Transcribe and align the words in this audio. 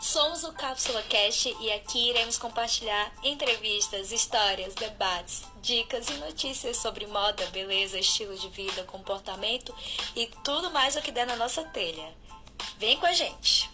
Somos 0.00 0.44
o 0.44 0.52
Cápsula 0.54 1.02
Cash 1.02 1.54
e 1.60 1.70
aqui 1.72 2.08
iremos 2.08 2.38
compartilhar 2.38 3.12
entrevistas, 3.22 4.10
histórias, 4.10 4.74
debates, 4.74 5.44
dicas 5.60 6.08
e 6.08 6.14
notícias 6.14 6.78
sobre 6.78 7.06
moda, 7.06 7.44
beleza, 7.52 7.98
estilo 7.98 8.34
de 8.34 8.48
vida, 8.48 8.82
comportamento 8.84 9.74
e 10.16 10.26
tudo 10.42 10.70
mais 10.70 10.96
o 10.96 11.02
que 11.02 11.12
der 11.12 11.26
na 11.26 11.36
nossa 11.36 11.62
telha. 11.64 12.14
Vem 12.78 12.98
com 12.98 13.04
a 13.04 13.12
gente! 13.12 13.70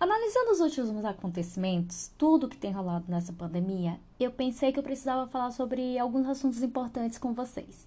Analisando 0.00 0.50
os 0.50 0.60
últimos 0.60 1.04
acontecimentos, 1.04 2.10
tudo 2.18 2.48
que 2.48 2.56
tem 2.56 2.72
rolado 2.72 3.04
nessa 3.08 3.32
pandemia, 3.32 4.00
eu 4.18 4.30
pensei 4.30 4.72
que 4.72 4.78
eu 4.78 4.82
precisava 4.82 5.26
falar 5.26 5.50
sobre 5.50 5.98
alguns 5.98 6.26
assuntos 6.26 6.62
importantes 6.62 7.18
com 7.18 7.32
vocês. 7.32 7.86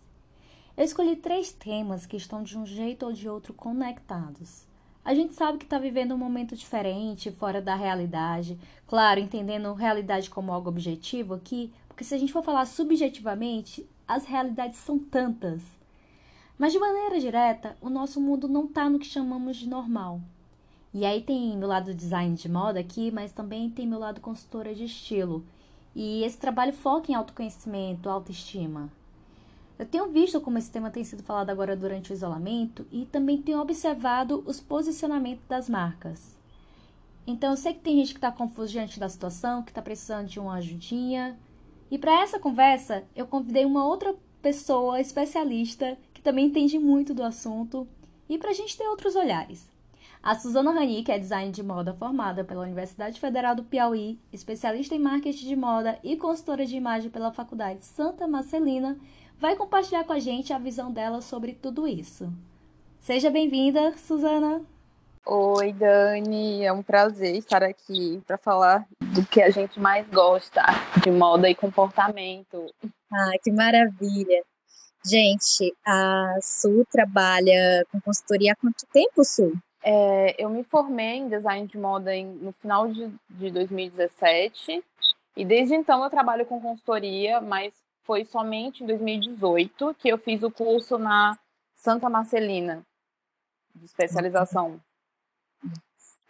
Eu 0.76 0.86
escolhi 0.86 1.16
três 1.16 1.52
temas 1.52 2.06
que 2.06 2.16
estão 2.16 2.44
de 2.44 2.58
um 2.58 2.66
jeito 2.66 3.06
ou 3.06 3.12
de 3.12 3.28
outro 3.28 3.54
conectados. 3.54 4.66
A 5.08 5.14
gente 5.14 5.36
sabe 5.36 5.58
que 5.58 5.64
está 5.64 5.80
vivendo 5.80 6.14
um 6.14 6.18
momento 6.18 6.54
diferente, 6.54 7.32
fora 7.32 7.62
da 7.62 7.76
realidade. 7.76 8.59
Claro, 8.86 9.22
entendendo 9.22 9.73
realidade 9.73 10.30
como 10.30 10.52
algo 10.52 10.68
objetivo 10.68 11.34
aqui, 11.34 11.72
porque 11.88 12.04
se 12.04 12.14
a 12.14 12.18
gente 12.18 12.34
for 12.34 12.44
falar 12.44 12.66
subjetivamente, 12.66 13.90
as 14.06 14.26
realidades 14.26 14.80
são 14.80 15.00
tantas. 15.00 15.62
Mas 16.59 16.73
de 16.73 16.80
maneira 16.80 17.22
direta, 17.22 17.78
o 17.80 17.90
nosso 17.90 18.20
mundo 18.20 18.50
não 18.50 18.66
está 18.66 18.90
no 18.90 19.00
que 19.00 19.06
chamamos 19.06 19.56
de 19.56 19.70
normal. 19.70 20.20
E 20.94 21.06
aí 21.06 21.22
tem 21.22 21.56
meu 21.58 21.70
lado 21.70 21.94
design 21.94 22.36
de 22.36 22.50
moda 22.50 22.81
aqui, 22.81 23.09
mas 23.09 23.31
também 23.31 23.70
tem 23.70 23.88
meu 23.88 24.00
lado 24.00 24.20
consultora 24.20 24.76
de 24.76 24.84
estilo. 24.84 25.42
E 25.96 26.22
esse 26.26 26.38
trabalho 26.38 26.74
foca 26.74 27.14
em 27.14 27.16
autoconhecimento, 27.16 28.09
autoestima. 28.09 28.92
Eu 29.78 29.86
tenho 29.86 30.09
visto 30.09 30.42
como 30.42 30.58
esse 30.58 30.72
tema 30.72 30.89
tem 30.89 31.03
sido 31.03 31.22
falado 31.22 31.52
agora 31.52 31.75
durante 31.75 32.11
o 32.11 32.14
isolamento 32.14 32.86
e 32.92 33.06
também 33.06 33.42
tenho 33.42 33.59
observado 33.59 34.44
os 34.47 34.59
posicionamentos 34.59 35.45
das 35.47 35.69
marcas. 35.69 36.36
Então 37.28 37.52
eu 37.52 37.58
sei 37.58 37.73
que 37.73 37.81
tem 37.81 37.97
gente 37.97 38.14
que 38.14 38.17
está 38.17 38.31
confusa 38.31 38.72
diante 38.72 39.00
da 39.00 39.09
situação, 39.09 39.61
que 39.61 39.69
está 39.69 39.81
precisando 39.81 40.28
de 40.28 40.39
uma 40.39 40.56
ajudinha. 40.56 41.38
E 41.92 41.97
para 41.97 42.22
essa 42.22 42.39
conversa, 42.39 43.03
eu 43.16 43.28
convidei 43.28 43.66
uma 43.66 43.86
outra 43.86 44.16
pessoa 44.42 45.00
especialista 45.00 45.97
que 46.14 46.22
também 46.22 46.47
entende 46.47 46.80
muito 46.80 47.14
do 47.14 47.23
assunto 47.23 47.88
e 48.28 48.38
para 48.38 48.50
a 48.50 48.53
gente 48.53 48.78
ter 48.78 48.88
outros 48.88 49.16
olhares. 49.16 49.69
A 50.23 50.36
Suzana 50.36 50.72
Rani, 50.72 51.03
que 51.03 51.12
é 51.12 51.19
design 51.19 51.52
de 51.52 51.62
moda 51.62 51.94
formada 51.94 52.44
pela 52.44 52.64
Universidade 52.64 53.19
Federal 53.19 53.56
do 53.56 53.64
Piauí, 53.64 54.19
especialista 54.34 54.95
em 54.95 55.00
marketing 55.00 55.47
de 55.47 55.56
moda 55.56 56.00
e 56.03 56.17
consultora 56.17 56.66
de 56.66 56.75
imagem 56.75 57.09
pela 57.09 57.31
Faculdade 57.31 57.86
Santa 57.86 58.28
Marcelina, 58.28 58.97
vai 59.40 59.56
compartilhar 59.56 60.04
com 60.04 60.14
a 60.14 60.20
gente 60.20 60.52
a 60.52 60.58
visão 60.58 60.92
dela 60.92 61.22
sobre 61.22 61.54
tudo 61.54 61.88
isso. 61.88 62.32
Seja 63.00 63.30
bem-vinda, 63.30 63.96
Suzana. 63.98 64.66
Oi, 65.26 65.74
Dani. 65.74 66.64
É 66.64 66.72
um 66.72 66.82
prazer 66.82 67.36
estar 67.36 67.64
aqui 67.64 68.22
para 68.26 68.38
falar 68.38 68.88
do 69.14 69.26
que 69.26 69.42
a 69.42 69.50
gente 69.50 69.80
mais 69.80 70.08
gosta, 70.08 70.62
de 71.04 71.12
moda 71.12 71.50
e 71.50 71.56
comportamento. 71.56 72.66
Ah, 73.12 73.31
que 73.44 73.52
maravilha. 73.52 74.44
Gente, 75.06 75.76
a 75.86 76.36
Su 76.42 76.86
trabalha 76.92 77.86
com 77.92 78.02
consultoria 78.02 78.53
há 78.53 78.56
quanto 78.56 78.86
tempo, 78.92 79.24
Su? 79.24 79.53
É, 79.84 80.36
eu 80.38 80.50
me 80.50 80.64
formei 80.64 81.18
em 81.18 81.30
design 81.30 81.68
de 81.68 81.78
moda 81.78 82.14
em, 82.14 82.26
no 82.26 82.52
final 82.53 82.88
de, 82.88 83.09
de 83.30 83.52
2017 83.52 84.84
e 85.36 85.46
desde 85.46 85.76
então 85.76 86.03
eu 86.03 86.09
trabalho 86.09 86.46
com 86.46 86.59
consultoria, 86.59 87.40
mas 87.40 87.74
foi 88.07 88.23
somente 88.23 88.84
em 88.84 88.88
2018 88.88 89.94
que 89.95 90.07
eu 90.07 90.18
fiz 90.18 90.41
o 90.41 90.50
curso 90.50 90.97
na 90.97 91.38
Santa 91.75 92.09
Marcelina, 92.09 92.84
de 93.75 93.85
especialização. 93.85 94.81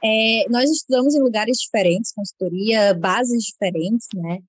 É, 0.03 0.49
nós 0.49 0.69
estudamos 0.69 1.15
em 1.15 1.21
lugares 1.21 1.57
diferentes, 1.57 2.11
consultoria, 2.11 2.95
bases 2.95 3.43
diferentes, 3.43 4.07
né? 4.13 4.39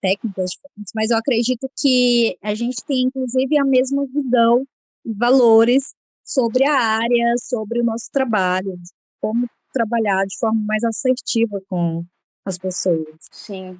Técnicas 0.00 0.50
diferentes, 0.50 0.92
mas 0.94 1.10
eu 1.10 1.16
acredito 1.16 1.68
que 1.76 2.38
a 2.40 2.54
gente 2.54 2.84
tem, 2.84 3.02
inclusive, 3.02 3.58
a 3.58 3.64
mesma 3.64 4.06
visão 4.06 4.64
e 5.04 5.12
valores 5.12 5.94
sobre 6.24 6.64
a 6.64 6.74
área, 6.74 7.34
sobre 7.38 7.80
o 7.80 7.84
nosso 7.84 8.08
trabalho, 8.12 8.78
como 9.20 9.48
trabalhar 9.72 10.24
de 10.24 10.38
forma 10.38 10.60
mais 10.64 10.84
assertiva 10.84 11.60
com 11.68 12.04
as 12.44 12.56
pessoas. 12.58 13.06
Sim, 13.30 13.78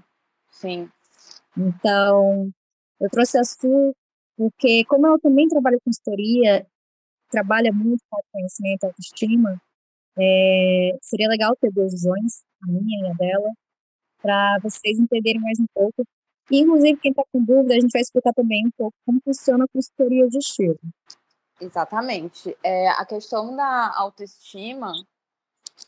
sim. 0.50 0.88
Então, 1.56 2.52
eu 3.00 3.10
trouxe 3.10 3.38
a 3.38 3.44
Su 3.44 3.94
porque, 4.36 4.84
como 4.84 5.06
ela 5.06 5.18
também 5.18 5.48
trabalha 5.48 5.78
com 5.78 5.84
consultoria, 5.86 6.66
trabalha 7.30 7.72
muito 7.72 8.02
com 8.10 8.20
conhecimento 8.30 8.82
e 8.82 8.86
autoestima, 8.86 9.60
é, 10.18 10.98
seria 11.00 11.28
legal 11.28 11.56
ter 11.56 11.72
duas 11.72 11.92
visões, 11.92 12.44
a 12.62 12.66
minha 12.66 13.08
e 13.08 13.10
a 13.10 13.14
dela, 13.14 13.52
para 14.20 14.58
vocês 14.62 14.98
entenderem 14.98 15.40
mais 15.40 15.58
um 15.58 15.66
pouco. 15.74 16.04
E, 16.50 16.60
inclusive, 16.60 17.00
quem 17.00 17.10
está 17.10 17.24
com 17.32 17.42
dúvida, 17.42 17.74
a 17.74 17.80
gente 17.80 17.90
vai 17.92 18.02
explicar 18.02 18.32
também 18.32 18.66
um 18.66 18.70
pouco 18.76 18.96
como 19.04 19.20
funciona 19.24 19.64
a 19.64 19.68
consultoria 19.68 20.28
de 20.28 20.38
estilo. 20.38 20.78
Exatamente. 21.60 22.56
É, 22.62 22.88
a 22.90 23.04
questão 23.06 23.56
da 23.56 23.92
autoestima, 23.96 24.92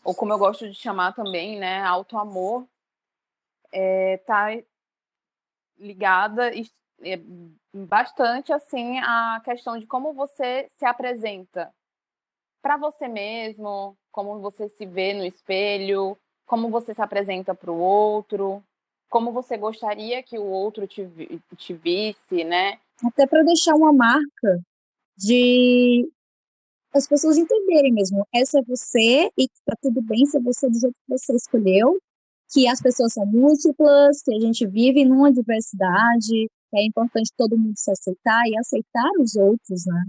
ou 0.03 0.15
como 0.15 0.33
eu 0.33 0.39
gosto 0.39 0.69
de 0.69 0.75
chamar 0.75 1.13
também, 1.13 1.59
né, 1.59 1.81
auto-amor, 1.83 2.67
está 3.73 4.55
é, 4.55 4.65
ligada 5.79 6.55
é, 7.03 7.21
bastante 7.75 8.53
assim 8.53 8.99
a 8.99 9.41
questão 9.45 9.79
de 9.79 9.87
como 9.87 10.13
você 10.13 10.69
se 10.77 10.85
apresenta 10.85 11.73
para 12.61 12.77
você 12.77 13.07
mesmo, 13.09 13.97
como 14.11 14.41
você 14.41 14.69
se 14.69 14.85
vê 14.85 15.15
no 15.15 15.25
espelho, 15.25 16.19
como 16.47 16.71
você 16.71 16.93
se 16.93 17.01
apresenta 17.01 17.55
para 17.55 17.71
o 17.71 17.79
outro, 17.79 18.63
como 19.09 19.33
você 19.33 19.57
gostaria 19.57 20.23
que 20.23 20.39
o 20.39 20.45
outro 20.45 20.87
te, 20.87 21.09
te 21.57 21.75
visse, 21.75 22.45
né? 22.45 22.79
Até 23.05 23.27
para 23.27 23.43
deixar 23.43 23.75
uma 23.75 23.93
marca 23.93 24.61
de 25.17 26.11
as 26.93 27.07
pessoas 27.07 27.37
entenderem 27.37 27.93
mesmo, 27.93 28.27
essa 28.35 28.59
é 28.59 28.63
você 28.63 29.31
e 29.37 29.47
tá 29.65 29.77
tudo 29.81 30.01
bem 30.03 30.25
ser 30.27 30.41
você 30.41 30.69
do 30.69 30.79
jeito 30.79 30.95
que 30.95 31.19
você 31.19 31.35
escolheu, 31.35 31.99
que 32.51 32.67
as 32.67 32.81
pessoas 32.81 33.13
são 33.13 33.27
múltiplas, 33.27 34.23
que 34.23 34.35
a 34.35 34.41
gente 34.41 34.67
vive 34.67 35.05
numa 35.05 35.31
diversidade, 35.31 36.51
é 36.75 36.85
importante 36.85 37.31
todo 37.37 37.57
mundo 37.57 37.75
se 37.77 37.91
aceitar 37.91 38.47
e 38.47 38.59
aceitar 38.59 39.11
os 39.19 39.37
outros, 39.37 39.85
né? 39.87 40.05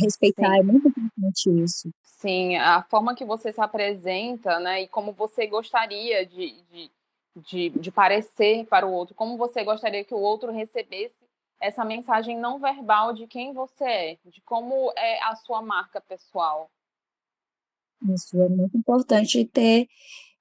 Respeitar, 0.00 0.50
Sim. 0.50 0.58
é 0.58 0.62
muito 0.62 0.88
importante 0.88 1.62
isso. 1.62 1.90
Sim, 2.02 2.56
a 2.56 2.82
forma 2.82 3.14
que 3.14 3.24
você 3.24 3.52
se 3.52 3.60
apresenta, 3.60 4.58
né, 4.60 4.82
e 4.82 4.88
como 4.88 5.12
você 5.12 5.46
gostaria 5.46 6.24
de, 6.24 6.62
de, 6.70 6.90
de, 7.36 7.70
de 7.70 7.92
parecer 7.92 8.66
para 8.66 8.86
o 8.86 8.92
outro, 8.92 9.14
como 9.14 9.36
você 9.36 9.62
gostaria 9.64 10.04
que 10.04 10.14
o 10.14 10.18
outro 10.18 10.52
recebesse 10.52 11.24
essa 11.60 11.84
mensagem 11.84 12.38
não 12.38 12.58
verbal 12.58 13.12
de 13.12 13.26
quem 13.26 13.52
você 13.52 13.84
é, 13.84 14.18
de 14.24 14.40
como 14.42 14.92
é 14.96 15.22
a 15.22 15.36
sua 15.36 15.62
marca 15.62 16.00
pessoal. 16.00 16.70
Isso 18.10 18.40
é 18.40 18.48
muito 18.48 18.76
importante 18.76 19.44
ter 19.46 19.88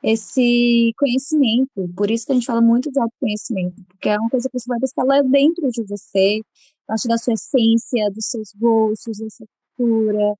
esse 0.03 0.94
conhecimento. 0.97 1.89
Por 1.95 2.11
isso 2.11 2.25
que 2.25 2.33
a 2.33 2.35
gente 2.35 2.45
fala 2.45 2.61
muito 2.61 2.91
de 2.91 3.00
autoconhecimento, 3.00 3.81
porque 3.88 4.09
é 4.09 4.19
uma 4.19 4.29
coisa 4.29 4.50
que 4.50 4.59
você 4.59 4.67
vai 4.67 4.79
buscar 4.79 5.03
lá 5.05 5.21
dentro 5.21 5.69
de 5.69 5.83
você, 5.83 6.41
parte 6.85 7.07
da 7.07 7.17
sua 7.17 7.33
essência, 7.33 8.11
dos 8.11 8.25
seus 8.25 8.51
gostos, 8.59 9.17
da 9.17 9.29
sua 9.29 9.47
cultura. 9.77 10.35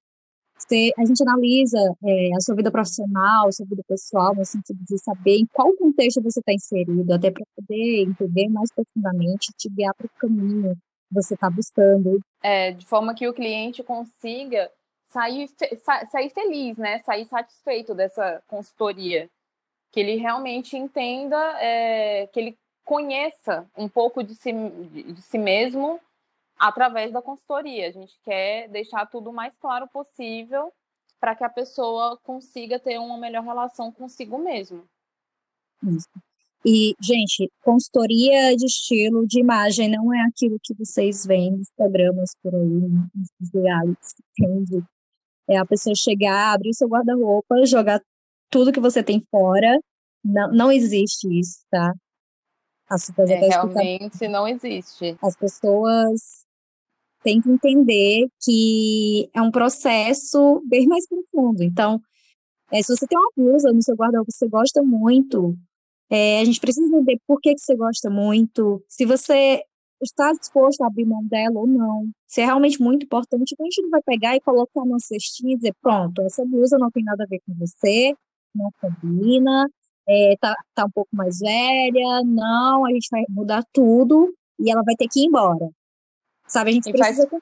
Você, 0.58 0.92
a 0.98 1.06
gente 1.06 1.22
analisa 1.24 1.80
é, 2.06 2.36
a 2.36 2.42
sua 2.42 2.56
vida 2.56 2.70
profissional, 2.70 3.48
a 3.48 3.52
sua 3.52 3.66
vida 3.66 3.82
pessoal, 3.88 4.36
no 4.36 4.46
sentido 4.46 4.80
de 4.88 4.98
saber 5.00 5.38
em 5.38 5.46
qual 5.48 5.74
contexto 5.76 6.22
você 6.22 6.40
está 6.40 6.54
inserido, 6.54 7.12
até 7.14 7.32
para 7.32 7.46
poder 7.56 8.04
entender 8.04 8.50
mais 8.50 8.70
profundamente, 8.74 9.52
te 9.58 9.70
guiar 9.70 9.94
para 9.96 10.06
o 10.06 10.20
caminho 10.20 10.76
que 10.76 11.14
você 11.14 11.34
está 11.34 11.50
buscando. 11.50 12.20
É, 12.42 12.72
de 12.72 12.86
forma 12.86 13.16
que 13.16 13.28
o 13.28 13.34
cliente 13.34 13.82
consiga 13.82 14.70
sair, 15.10 15.50
sair 16.12 16.30
feliz, 16.30 16.78
né? 16.78 17.00
Sair 17.00 17.26
satisfeito 17.26 17.96
dessa 17.96 18.42
consultoria 18.48 19.30
que 19.94 20.00
ele 20.00 20.16
realmente 20.16 20.76
entenda, 20.76 21.38
é, 21.62 22.26
que 22.28 22.40
ele 22.40 22.58
conheça 22.84 23.70
um 23.78 23.88
pouco 23.88 24.24
de 24.24 24.34
si, 24.34 24.52
de 24.52 25.22
si 25.22 25.38
mesmo 25.38 26.00
através 26.58 27.14
da 27.14 27.22
consultoria. 27.22 27.88
A 27.88 27.92
gente 27.92 28.20
quer 28.24 28.68
deixar 28.70 29.06
tudo 29.06 29.30
o 29.30 29.34
mais 29.34 29.54
claro 29.62 29.88
possível 29.88 30.74
para 31.20 31.36
que 31.36 31.44
a 31.44 31.50
pessoa 31.50 32.18
consiga 32.24 32.80
ter 32.80 32.98
uma 32.98 33.20
melhor 33.20 33.44
relação 33.44 33.92
consigo 33.92 34.38
mesmo. 34.40 34.84
Isso. 35.84 36.10
E, 36.66 36.96
gente, 37.00 37.52
consultoria 37.62 38.56
de 38.56 38.66
estilo, 38.66 39.28
de 39.28 39.40
imagem, 39.40 39.90
não 39.90 40.12
é 40.12 40.22
aquilo 40.22 40.58
que 40.64 40.74
vocês 40.74 41.26
veem 41.26 41.52
nos 41.52 41.70
programas 41.78 42.32
por 42.42 42.56
aí, 42.56 42.62
nos 43.40 43.52
realities, 43.54 44.16
entende? 44.32 44.84
É 45.48 45.58
a 45.58 45.66
pessoa 45.66 45.94
chegar, 45.94 46.54
abrir 46.54 46.70
o 46.70 46.74
seu 46.74 46.88
guarda-roupa, 46.88 47.66
jogar 47.66 48.02
tudo 48.54 48.72
que 48.72 48.80
você 48.80 49.02
tem 49.02 49.26
fora. 49.32 49.80
Não, 50.24 50.52
não 50.54 50.72
existe 50.72 51.28
isso, 51.28 51.66
tá? 51.72 51.92
As 52.88 53.10
pessoas 53.10 53.30
é, 53.32 53.40
realmente 53.40 54.28
não 54.28 54.48
existe. 54.48 55.18
As 55.22 55.36
pessoas 55.36 56.46
têm 57.24 57.42
que 57.42 57.50
entender 57.50 58.28
que 58.40 59.30
é 59.34 59.42
um 59.42 59.50
processo 59.50 60.62
bem 60.68 60.86
mais 60.88 61.08
profundo. 61.08 61.64
Então, 61.64 62.00
é, 62.72 62.82
se 62.84 62.96
você 62.96 63.08
tem 63.08 63.18
uma 63.18 63.32
blusa 63.36 63.74
no 63.74 63.82
seu 63.82 63.96
guarda-roupa 63.96 64.32
que 64.32 64.38
você 64.38 64.48
gosta 64.48 64.84
muito, 64.84 65.58
é, 66.10 66.42
a 66.42 66.46
gente 66.46 66.60
precisa 66.60 66.86
entender 66.86 67.20
por 67.26 67.42
que, 67.42 67.56
que 67.56 67.62
você 67.62 67.76
gosta 67.76 68.10
muito, 68.10 68.84
se 68.88 69.06
você 69.06 69.64
está 70.02 70.32
disposto 70.34 70.82
a 70.82 70.88
abrir 70.88 71.06
mão 71.06 71.24
dela 71.26 71.60
ou 71.60 71.66
não. 71.68 72.10
Se 72.28 72.42
é 72.42 72.46
realmente 72.46 72.80
muito 72.82 73.06
importante, 73.06 73.54
então 73.54 73.66
a 73.66 73.70
gente 73.70 73.82
não 73.82 73.90
vai 73.90 74.02
pegar 74.04 74.36
e 74.36 74.42
colocar 74.42 74.82
numa 74.86 75.00
cestinha 75.00 75.54
e 75.54 75.58
dizer, 75.58 75.74
pronto, 75.82 76.22
essa 76.22 76.46
blusa 76.46 76.78
não 76.78 76.92
tem 76.92 77.04
nada 77.04 77.24
a 77.24 77.28
ver 77.28 77.40
com 77.46 77.54
você, 77.56 78.14
não 78.56 78.72
combina, 78.80 79.70
é, 80.08 80.36
tá, 80.40 80.56
tá 80.74 80.86
um 80.86 80.92
pouco 80.92 81.16
mais 81.16 81.40
velha, 81.40 82.22
não, 82.26 82.86
a 82.86 82.92
gente 82.92 83.10
vai 83.10 83.24
mudar 83.30 83.64
tudo 83.72 84.34
e 84.60 84.72
ela 84.72 84.84
vai 84.84 84.96
ter 84.96 85.08
que 85.08 85.22
ir 85.22 85.28
embora. 85.28 85.70
Sabe, 86.48 86.72
a 86.72 86.74
gente 86.74 86.90
e 86.90 86.92
precisa... 86.92 87.28
Faz... 87.28 87.42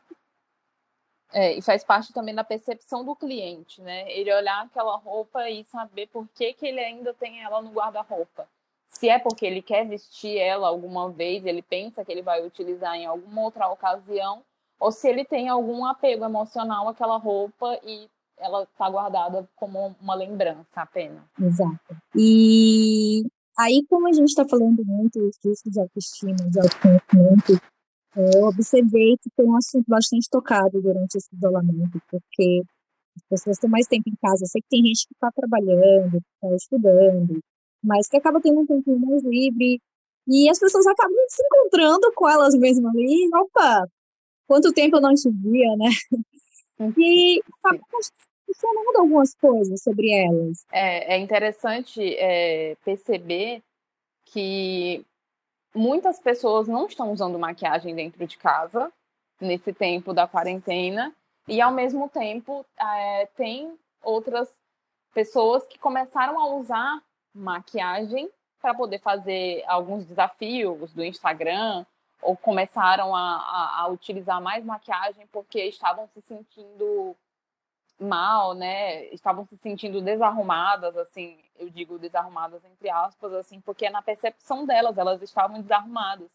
É, 1.34 1.58
e 1.58 1.62
faz 1.62 1.84
parte 1.84 2.12
também 2.12 2.36
da 2.36 2.44
percepção 2.44 3.06
do 3.06 3.16
cliente, 3.16 3.82
né? 3.82 4.12
Ele 4.12 4.34
olhar 4.34 4.66
aquela 4.66 4.98
roupa 4.98 5.50
e 5.50 5.64
saber 5.66 6.08
por 6.08 6.28
que, 6.36 6.54
que 6.54 6.66
ele 6.66 6.82
ainda 6.82 7.14
tem 7.14 7.42
ela 7.42 7.62
no 7.62 7.72
guarda-roupa 7.72 8.48
se 8.92 9.10
é 9.10 9.18
porque 9.18 9.46
ele 9.46 9.62
quer 9.62 9.88
vestir 9.88 10.38
ela 10.38 10.68
alguma 10.68 11.10
vez, 11.10 11.46
ele 11.46 11.62
pensa 11.62 12.04
que 12.04 12.12
ele 12.12 12.22
vai 12.22 12.46
utilizar 12.46 12.96
em 12.96 13.06
alguma 13.06 13.42
outra 13.42 13.68
ocasião, 13.68 14.44
ou 14.80 14.92
se 14.92 15.08
ele 15.08 15.24
tem 15.24 15.48
algum 15.48 15.86
apego 15.86 16.26
emocional 16.26 16.88
àquela 16.88 17.18
roupa 17.18 17.80
e 17.84 18.10
ela 18.42 18.64
está 18.64 18.90
guardada 18.90 19.48
como 19.56 19.96
uma 20.02 20.16
lembrança 20.16 20.82
apenas. 20.82 21.24
Exato. 21.40 21.96
E 22.16 23.24
aí, 23.58 23.86
como 23.88 24.08
a 24.08 24.12
gente 24.12 24.30
está 24.30 24.46
falando 24.48 24.84
muito 24.84 25.20
disso 25.44 25.70
de 25.70 25.80
autoestima, 25.80 26.36
de 26.36 26.60
autoconhecimento, 26.60 27.62
eu 28.16 28.44
observei 28.46 29.16
que 29.22 29.30
foi 29.36 29.46
um 29.46 29.56
assunto 29.56 29.86
bastante 29.88 30.28
tocado 30.30 30.82
durante 30.82 31.16
esse 31.16 31.34
isolamento, 31.34 32.02
porque 32.10 32.62
as 33.16 33.24
pessoas 33.30 33.58
têm 33.58 33.70
mais 33.70 33.88
tempo 33.88 34.10
em 34.10 34.16
casa. 34.22 34.44
Eu 34.44 34.48
sei 34.48 34.62
que 34.62 34.70
tem 34.70 34.86
gente 34.86 35.08
que 35.08 35.14
está 35.14 35.32
trabalhando, 35.32 36.18
está 36.18 36.56
estudando, 36.56 37.40
mas 37.84 38.08
que 38.08 38.18
acaba 38.18 38.42
tendo 38.42 38.62
um 38.62 38.66
tempinho 38.66 39.00
mais 39.00 39.24
livre. 39.24 39.80
E 40.28 40.50
as 40.50 40.60
pessoas 40.60 40.86
acabam 40.88 41.16
se 41.30 41.44
encontrando 41.44 42.12
com 42.16 42.30
elas 42.30 42.54
mesmas 42.56 42.94
ali. 42.94 43.30
Opa, 43.34 43.88
quanto 44.48 44.74
tempo 44.74 44.98
eu 44.98 45.02
não 45.02 45.14
te 45.14 45.30
via, 45.30 45.76
né? 45.78 45.90
Uhum. 46.80 46.94
E 46.98 47.42
acaba 47.64 47.80
funcionando 48.72 48.98
algumas 48.98 49.34
coisas 49.36 49.82
sobre 49.82 50.12
elas. 50.12 50.66
É, 50.72 51.16
é 51.16 51.18
interessante 51.18 52.16
é, 52.16 52.76
perceber 52.84 53.62
que 54.26 55.06
muitas 55.74 56.20
pessoas 56.20 56.68
não 56.68 56.86
estão 56.86 57.12
usando 57.12 57.38
maquiagem 57.38 57.96
dentro 57.96 58.26
de 58.26 58.38
casa 58.38 58.92
nesse 59.40 59.74
tempo 59.74 60.14
da 60.14 60.28
quarentena 60.28 61.14
e 61.48 61.60
ao 61.60 61.72
mesmo 61.72 62.10
tempo 62.10 62.66
é, 62.80 63.26
tem 63.36 63.74
outras 64.04 64.50
pessoas 65.14 65.66
que 65.66 65.78
começaram 65.78 66.40
a 66.40 66.56
usar 66.56 67.02
maquiagem 67.34 68.30
para 68.62 68.74
poder 68.74 69.00
fazer 69.00 69.64
alguns 69.68 70.06
desafios 70.06 70.94
do 70.94 71.04
Instagram 71.04 71.86
ou 72.22 72.38
começaram 72.38 73.16
a, 73.16 73.38
a, 73.38 73.82
a, 73.82 73.88
utilizar 73.88 74.40
mais 74.40 74.64
maquiagem 74.64 75.26
porque 75.32 75.64
estavam 75.66 76.08
se 76.14 76.22
sentindo 76.22 77.16
mal, 78.02 78.54
né? 78.54 79.06
Estavam 79.08 79.46
se 79.46 79.58
sentindo 79.58 80.02
desarrumadas, 80.02 80.98
assim, 80.98 81.38
eu 81.58 81.70
digo 81.70 82.00
desarrumadas 82.00 82.64
entre 82.66 82.90
aspas, 82.90 83.34
assim, 83.34 83.62
porque 83.62 83.90
na 83.90 84.02
percepção 84.02 84.66
delas, 84.66 84.98
elas 84.98 85.22
estavam 85.22 85.62
desarrumadas. 85.62 86.30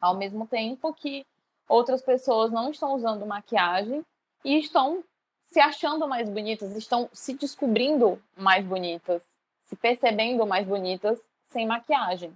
Ao 0.00 0.16
mesmo 0.16 0.46
tempo 0.46 0.92
que 0.94 1.26
outras 1.68 2.02
pessoas 2.02 2.50
não 2.50 2.70
estão 2.70 2.94
usando 2.94 3.26
maquiagem 3.26 4.04
e 4.44 4.58
estão 4.58 5.02
se 5.50 5.60
achando 5.60 6.08
mais 6.08 6.28
bonitas, 6.28 6.76
estão 6.76 7.08
se 7.12 7.34
descobrindo 7.34 8.20
mais 8.36 8.64
bonitas 8.64 9.22
se 9.66 9.76
percebendo 9.76 10.46
mais 10.46 10.66
bonitas 10.66 11.20
sem 11.48 11.66
maquiagem. 11.66 12.32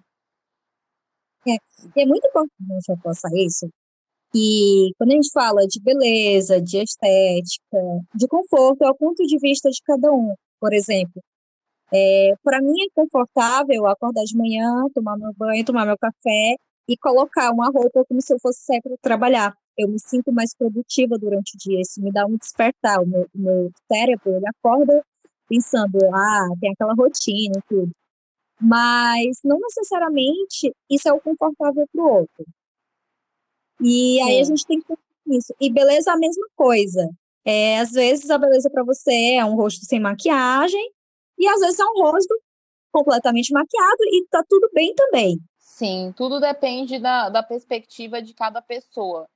É, 1.46 1.54
é 2.02 2.06
muito 2.06 2.26
importante 2.28 2.86
reforçar 2.88 3.30
isso. 3.34 3.70
E 4.34 4.92
quando 4.96 5.10
a 5.10 5.14
gente 5.14 5.30
fala 5.32 5.66
de 5.66 5.80
beleza, 5.80 6.60
de 6.60 6.78
estética, 6.78 7.78
de 8.14 8.28
conforto, 8.28 8.82
é 8.84 8.90
o 8.90 8.94
ponto 8.94 9.24
de 9.26 9.38
vista 9.38 9.70
de 9.70 9.80
cada 9.84 10.10
um. 10.12 10.34
Por 10.60 10.72
exemplo, 10.72 11.20
é, 11.92 12.34
para 12.42 12.60
mim 12.60 12.74
é 12.82 12.90
confortável 12.94 13.86
acordar 13.86 14.22
de 14.24 14.36
manhã, 14.36 14.86
tomar 14.94 15.16
meu 15.16 15.32
banho, 15.36 15.64
tomar 15.64 15.84
meu 15.84 15.98
café 15.98 16.56
e 16.88 16.96
colocar 16.96 17.50
uma 17.52 17.70
roupa 17.70 18.04
como 18.06 18.20
se 18.20 18.32
eu 18.32 18.38
fosse 18.40 18.60
sair 18.64 18.80
para 18.80 18.96
trabalhar. 19.02 19.54
Eu 19.76 19.88
me 19.88 19.98
sinto 19.98 20.32
mais 20.32 20.54
produtiva 20.54 21.16
durante 21.18 21.56
o 21.56 21.58
dia, 21.58 21.80
isso 21.80 22.00
me 22.00 22.12
dá 22.12 22.26
um 22.26 22.36
despertar. 22.36 23.00
O 23.02 23.06
meu, 23.06 23.26
meu 23.34 23.70
cérebro 23.90 24.36
ele 24.36 24.46
acorda 24.48 25.02
pensando, 25.48 25.98
ah, 26.14 26.48
tem 26.60 26.72
aquela 26.72 26.94
rotina 26.94 27.54
e 27.58 27.62
tudo. 27.68 27.90
Mas 28.60 29.38
não 29.44 29.58
necessariamente 29.58 30.72
isso 30.88 31.08
é 31.08 31.12
o 31.12 31.20
confortável 31.20 31.86
para 31.92 32.02
o 32.02 32.08
outro. 32.08 32.44
E 33.80 34.20
aí 34.20 34.40
a 34.40 34.44
gente 34.44 34.66
tem 34.66 34.80
que 34.80 34.86
pensar 34.86 35.02
nisso. 35.26 35.54
E 35.60 35.72
beleza, 35.72 36.12
a 36.12 36.16
mesma 36.16 36.46
coisa. 36.54 37.08
É, 37.44 37.78
às 37.78 37.92
vezes 37.92 38.30
a 38.30 38.38
beleza 38.38 38.68
para 38.70 38.84
você 38.84 39.34
é 39.34 39.44
um 39.44 39.56
rosto 39.56 39.84
sem 39.84 39.98
maquiagem, 39.98 40.92
e 41.38 41.48
às 41.48 41.60
vezes 41.60 41.78
é 41.78 41.84
um 41.84 42.02
rosto 42.02 42.38
completamente 42.92 43.52
maquiado 43.52 44.02
e 44.12 44.26
tá 44.30 44.44
tudo 44.48 44.68
bem 44.74 44.94
também. 44.94 45.38
Sim, 45.58 46.12
tudo 46.14 46.38
depende 46.38 46.98
da, 46.98 47.30
da 47.30 47.42
perspectiva 47.42 48.20
de 48.20 48.34
cada 48.34 48.60
pessoa. 48.60 49.26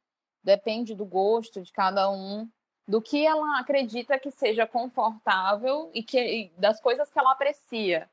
Depende 0.43 0.95
do 0.95 1.07
gosto 1.07 1.63
de 1.63 1.73
cada 1.73 2.11
um 2.11 2.47
do 2.87 3.01
que 3.01 3.25
ela 3.25 3.59
acredita 3.59 4.19
que 4.19 4.31
seja 4.31 4.67
confortável 4.67 5.91
e 5.95 6.03
que 6.03 6.19
e 6.19 6.53
das 6.59 6.81
coisas 6.81 7.11
que 7.11 7.19
ela 7.19 7.33
aprecia. 7.33 8.11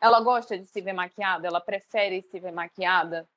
Ela 0.00 0.20
gosta 0.20 0.58
de 0.58 0.66
se 0.66 0.80
ver 0.80 0.92
maquiada, 0.92 1.46
ela 1.46 1.60
prefere 1.60 2.22
se 2.22 2.40
ver 2.40 2.50
maquiada, 2.50 3.28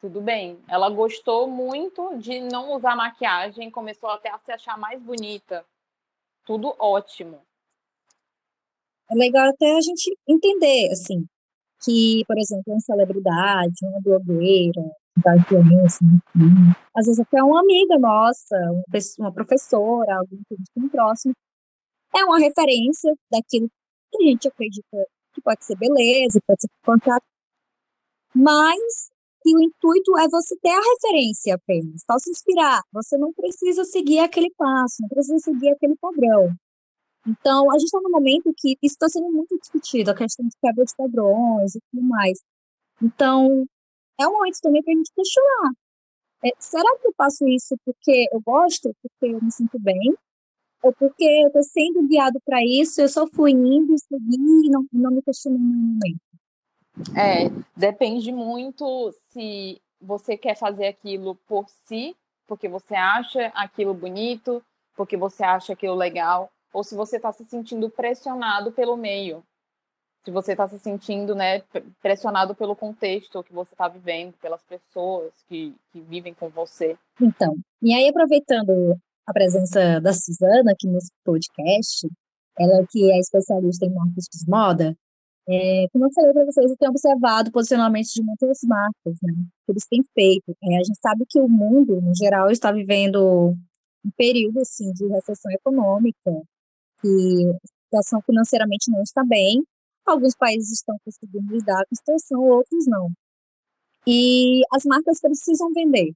tudo 0.00 0.20
bem. 0.20 0.58
Ela 0.66 0.88
gostou 0.88 1.46
muito 1.46 2.16
de 2.16 2.40
não 2.40 2.74
usar 2.74 2.96
maquiagem, 2.96 3.70
começou 3.70 4.10
até 4.10 4.30
a 4.30 4.38
se 4.38 4.50
achar 4.50 4.78
mais 4.78 5.00
bonita. 5.00 5.64
Tudo 6.44 6.74
ótimo. 6.78 7.40
É 9.10 9.14
legal 9.14 9.48
até 9.50 9.76
a 9.76 9.80
gente 9.80 10.16
entender, 10.26 10.90
assim, 10.92 11.26
que, 11.82 12.24
por 12.26 12.38
exemplo, 12.38 12.64
uma 12.68 12.80
celebridade, 12.80 13.74
uma 13.82 14.00
blogueira, 14.00 14.82
da 15.16 15.36
enfim. 15.36 16.20
Às 16.96 17.06
vezes 17.06 17.20
até 17.20 17.42
uma 17.42 17.60
amiga 17.60 17.98
nossa, 17.98 18.56
uma 19.18 19.32
professora, 19.32 20.16
alguém 20.16 20.40
que 20.48 20.54
a 20.54 20.56
gente 20.56 20.70
tem 20.74 20.88
próximo, 20.88 21.34
é 22.14 22.24
uma 22.24 22.38
referência 22.38 23.12
daquilo 23.30 23.68
que 24.12 24.22
a 24.22 24.26
gente 24.28 24.48
acredita 24.48 25.06
que 25.32 25.40
pode 25.42 25.64
ser 25.64 25.76
beleza, 25.76 26.40
pode 26.46 26.60
ser 26.60 26.68
contato, 26.84 27.24
mas 28.34 29.10
que 29.50 29.56
o 29.56 29.62
intuito 29.62 30.16
é 30.18 30.28
você 30.28 30.56
ter 30.62 30.70
a 30.70 30.80
referência 30.80 31.54
apenas, 31.56 32.02
só 32.08 32.18
se 32.18 32.30
inspirar. 32.30 32.82
Você 32.92 33.18
não 33.18 33.32
precisa 33.32 33.84
seguir 33.84 34.20
aquele 34.20 34.50
passo, 34.56 35.02
não 35.02 35.08
precisa 35.08 35.38
seguir 35.38 35.70
aquele 35.70 35.96
padrão. 35.96 36.54
Então, 37.26 37.70
a 37.70 37.74
gente 37.74 37.86
está 37.86 38.00
num 38.00 38.10
momento 38.10 38.52
que 38.56 38.78
isso 38.80 38.94
está 38.94 39.08
sendo 39.08 39.30
muito 39.30 39.58
discutido, 39.58 40.10
a 40.10 40.14
questão 40.14 40.46
de 40.46 40.56
quebra 40.62 40.84
de 40.84 40.94
padrões 40.96 41.74
e 41.74 41.80
tudo 41.90 42.02
mais. 42.02 42.38
Então, 43.02 43.66
é 44.20 44.28
um 44.28 44.32
momento 44.32 44.58
também 44.62 44.82
para 44.82 44.92
a 44.92 44.96
gente 44.96 45.12
questionar. 45.14 45.72
É, 46.44 46.50
será 46.58 46.98
que 46.98 47.08
eu 47.08 47.12
faço 47.16 47.46
isso 47.48 47.76
porque 47.84 48.26
eu 48.32 48.40
gosto, 48.40 48.94
porque 49.02 49.34
eu 49.34 49.42
me 49.42 49.50
sinto 49.50 49.78
bem? 49.80 50.14
Ou 50.82 50.92
porque 50.94 51.24
eu 51.24 51.48
estou 51.48 51.62
sendo 51.62 52.06
guiado 52.08 52.40
para 52.44 52.64
isso, 52.64 53.00
eu 53.02 53.08
só 53.08 53.26
fui 53.26 53.50
indo, 53.50 53.98
segui 53.98 54.66
e 54.66 54.70
não, 54.70 54.86
não 54.92 55.10
me 55.10 55.22
questionei 55.22 55.58
no 55.58 55.66
momento? 55.66 56.29
É, 57.16 57.48
depende 57.76 58.32
muito 58.32 59.14
se 59.30 59.80
você 60.00 60.36
quer 60.36 60.56
fazer 60.56 60.86
aquilo 60.86 61.34
por 61.46 61.66
si, 61.84 62.16
porque 62.46 62.68
você 62.68 62.94
acha 62.94 63.46
aquilo 63.54 63.94
bonito, 63.94 64.62
porque 64.96 65.16
você 65.16 65.44
acha 65.44 65.72
aquilo 65.72 65.94
legal, 65.94 66.50
ou 66.72 66.82
se 66.82 66.94
você 66.94 67.16
está 67.16 67.32
se 67.32 67.44
sentindo 67.44 67.88
pressionado 67.90 68.72
pelo 68.72 68.96
meio 68.96 69.44
se 70.24 70.30
você 70.30 70.52
está 70.52 70.68
se 70.68 70.78
sentindo 70.78 71.34
né, 71.34 71.62
pressionado 72.02 72.54
pelo 72.54 72.76
contexto 72.76 73.42
que 73.42 73.52
você 73.52 73.72
está 73.72 73.88
vivendo, 73.88 74.34
pelas 74.34 74.62
pessoas 74.62 75.32
que, 75.48 75.74
que 75.92 76.00
vivem 76.00 76.34
com 76.34 76.48
você. 76.48 76.96
Então, 77.20 77.56
e 77.82 77.94
aí 77.94 78.08
aproveitando 78.08 78.98
a 79.26 79.32
presença 79.32 80.00
da 80.00 80.12
Suzana 80.12 80.72
aqui 80.72 80.86
nesse 80.86 81.10
podcast, 81.24 82.08
ela 82.58 82.86
que 82.90 83.10
é 83.10 83.18
especialista 83.18 83.86
em 83.86 83.94
marketing 83.94 84.44
de 84.44 84.50
moda, 84.50 84.96
É, 85.52 85.88
como 85.92 86.06
eu 86.06 86.12
falei 86.12 86.32
para 86.32 86.44
vocês, 86.44 86.70
eu 86.70 86.76
tenho 86.76 86.92
observado 86.92 87.48
o 87.48 87.52
posicionamento 87.52 88.06
de 88.06 88.22
muitas 88.22 88.60
marcas, 88.62 89.18
né, 89.20 89.32
que 89.66 89.72
eles 89.72 89.84
têm 89.88 90.00
feito. 90.14 90.56
É, 90.62 90.76
a 90.76 90.84
gente 90.84 90.98
sabe 91.02 91.24
que 91.28 91.40
o 91.40 91.48
mundo, 91.48 92.00
no 92.00 92.14
geral, 92.14 92.50
está 92.52 92.70
vivendo 92.70 93.56
um 94.04 94.10
período, 94.16 94.60
assim, 94.60 94.92
de 94.92 95.08
recessão 95.08 95.50
econômica, 95.50 96.30
que 97.02 97.50
a 97.50 97.68
situação 97.84 98.22
financeiramente 98.22 98.92
não 98.92 99.02
está 99.02 99.24
bem. 99.24 99.64
Alguns 100.06 100.36
países 100.36 100.70
estão 100.70 100.96
conseguindo 101.04 101.52
lidar 101.52 101.84
com 101.84 101.94
a 101.94 101.96
situação, 101.96 102.40
outros 102.48 102.86
não. 102.86 103.10
E 104.06 104.62
as 104.72 104.84
marcas 104.84 105.20
precisam 105.20 105.72
vender. 105.72 106.12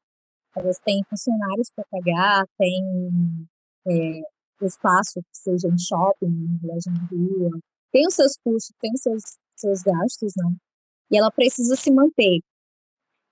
Elas 0.56 0.78
têm 0.78 1.02
funcionários 1.10 1.70
para 1.74 1.84
pagar, 1.90 2.46
têm 2.56 3.48
é, 3.88 4.22
espaço, 4.62 5.20
seja 5.32 5.66
em 5.66 5.78
shopping, 5.78 6.26
em 6.26 6.66
loja 6.66 6.90
de 6.90 7.16
rua, 7.16 7.50
tem 7.94 8.08
os 8.08 8.14
seus 8.14 8.36
custos, 8.44 8.74
tem 8.80 8.90
os 8.92 9.00
seus, 9.00 9.22
seus 9.54 9.82
gastos, 9.82 10.32
né? 10.36 10.56
E 11.12 11.16
ela 11.16 11.30
precisa 11.30 11.76
se 11.76 11.92
manter. 11.92 12.40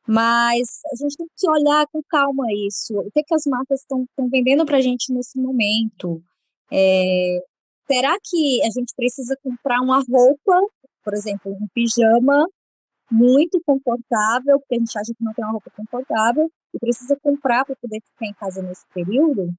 Mas 0.06 0.80
a 0.92 0.96
gente 0.96 1.16
tem 1.16 1.26
que 1.36 1.50
olhar 1.50 1.84
com 1.88 2.00
calma 2.08 2.44
isso. 2.68 2.96
O 2.96 3.10
que, 3.10 3.24
que 3.24 3.34
as 3.34 3.44
marcas 3.44 3.80
estão 3.80 4.06
vendendo 4.30 4.64
para 4.64 4.76
a 4.76 4.80
gente 4.80 5.12
nesse 5.12 5.36
momento? 5.36 6.22
É, 6.70 7.44
será 7.90 8.16
que 8.22 8.62
a 8.62 8.70
gente 8.70 8.94
precisa 8.94 9.36
comprar 9.42 9.80
uma 9.80 9.98
roupa, 9.98 10.60
por 11.04 11.12
exemplo, 11.12 11.52
um 11.52 11.66
pijama 11.74 12.48
muito 13.10 13.60
confortável, 13.66 14.60
porque 14.60 14.76
a 14.76 14.78
gente 14.78 14.96
acha 14.96 15.12
que 15.12 15.24
não 15.24 15.34
tem 15.34 15.44
uma 15.44 15.52
roupa 15.52 15.70
confortável, 15.76 16.50
e 16.72 16.78
precisa 16.78 17.18
comprar 17.20 17.64
para 17.64 17.76
poder 17.76 18.00
ficar 18.00 18.26
em 18.26 18.34
casa 18.34 18.62
nesse 18.62 18.86
período? 18.94 19.52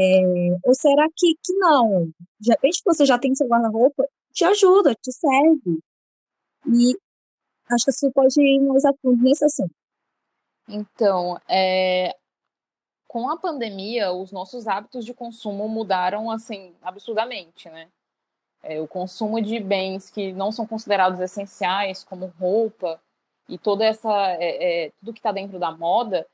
É, 0.00 0.58
ou 0.64 0.74
será 0.74 1.06
que, 1.14 1.34
que 1.44 1.52
não? 1.58 2.10
De 2.40 2.50
repente 2.50 2.80
você 2.84 3.04
já 3.04 3.18
tem 3.18 3.34
seu 3.34 3.46
guarda-roupa, 3.46 4.08
te 4.32 4.44
ajuda, 4.44 4.94
te 4.94 5.12
serve. 5.12 5.78
E 6.66 6.96
acho 7.70 7.84
que 7.84 7.92
você 7.92 8.10
pode 8.10 8.40
ir 8.40 8.60
mais 8.60 8.84
a 8.84 8.94
fundo 8.94 9.22
nesse 9.22 9.44
assunto. 9.44 9.74
Então, 10.66 11.38
é, 11.48 12.16
com 13.06 13.28
a 13.28 13.36
pandemia, 13.36 14.12
os 14.12 14.32
nossos 14.32 14.66
hábitos 14.66 15.04
de 15.04 15.12
consumo 15.12 15.68
mudaram 15.68 16.30
assim 16.30 16.74
absurdamente, 16.80 17.68
né? 17.68 17.88
É, 18.62 18.80
o 18.80 18.86
consumo 18.86 19.40
de 19.40 19.58
bens 19.58 20.10
que 20.10 20.32
não 20.32 20.52
são 20.52 20.66
considerados 20.66 21.18
essenciais, 21.18 22.04
como 22.04 22.32
roupa 22.38 23.00
e 23.48 23.58
toda 23.58 23.84
essa 23.84 24.10
é, 24.38 24.86
é, 24.86 24.90
tudo 25.00 25.12
que 25.12 25.18
está 25.18 25.32
dentro 25.32 25.58
da 25.58 25.72
moda, 25.72 26.26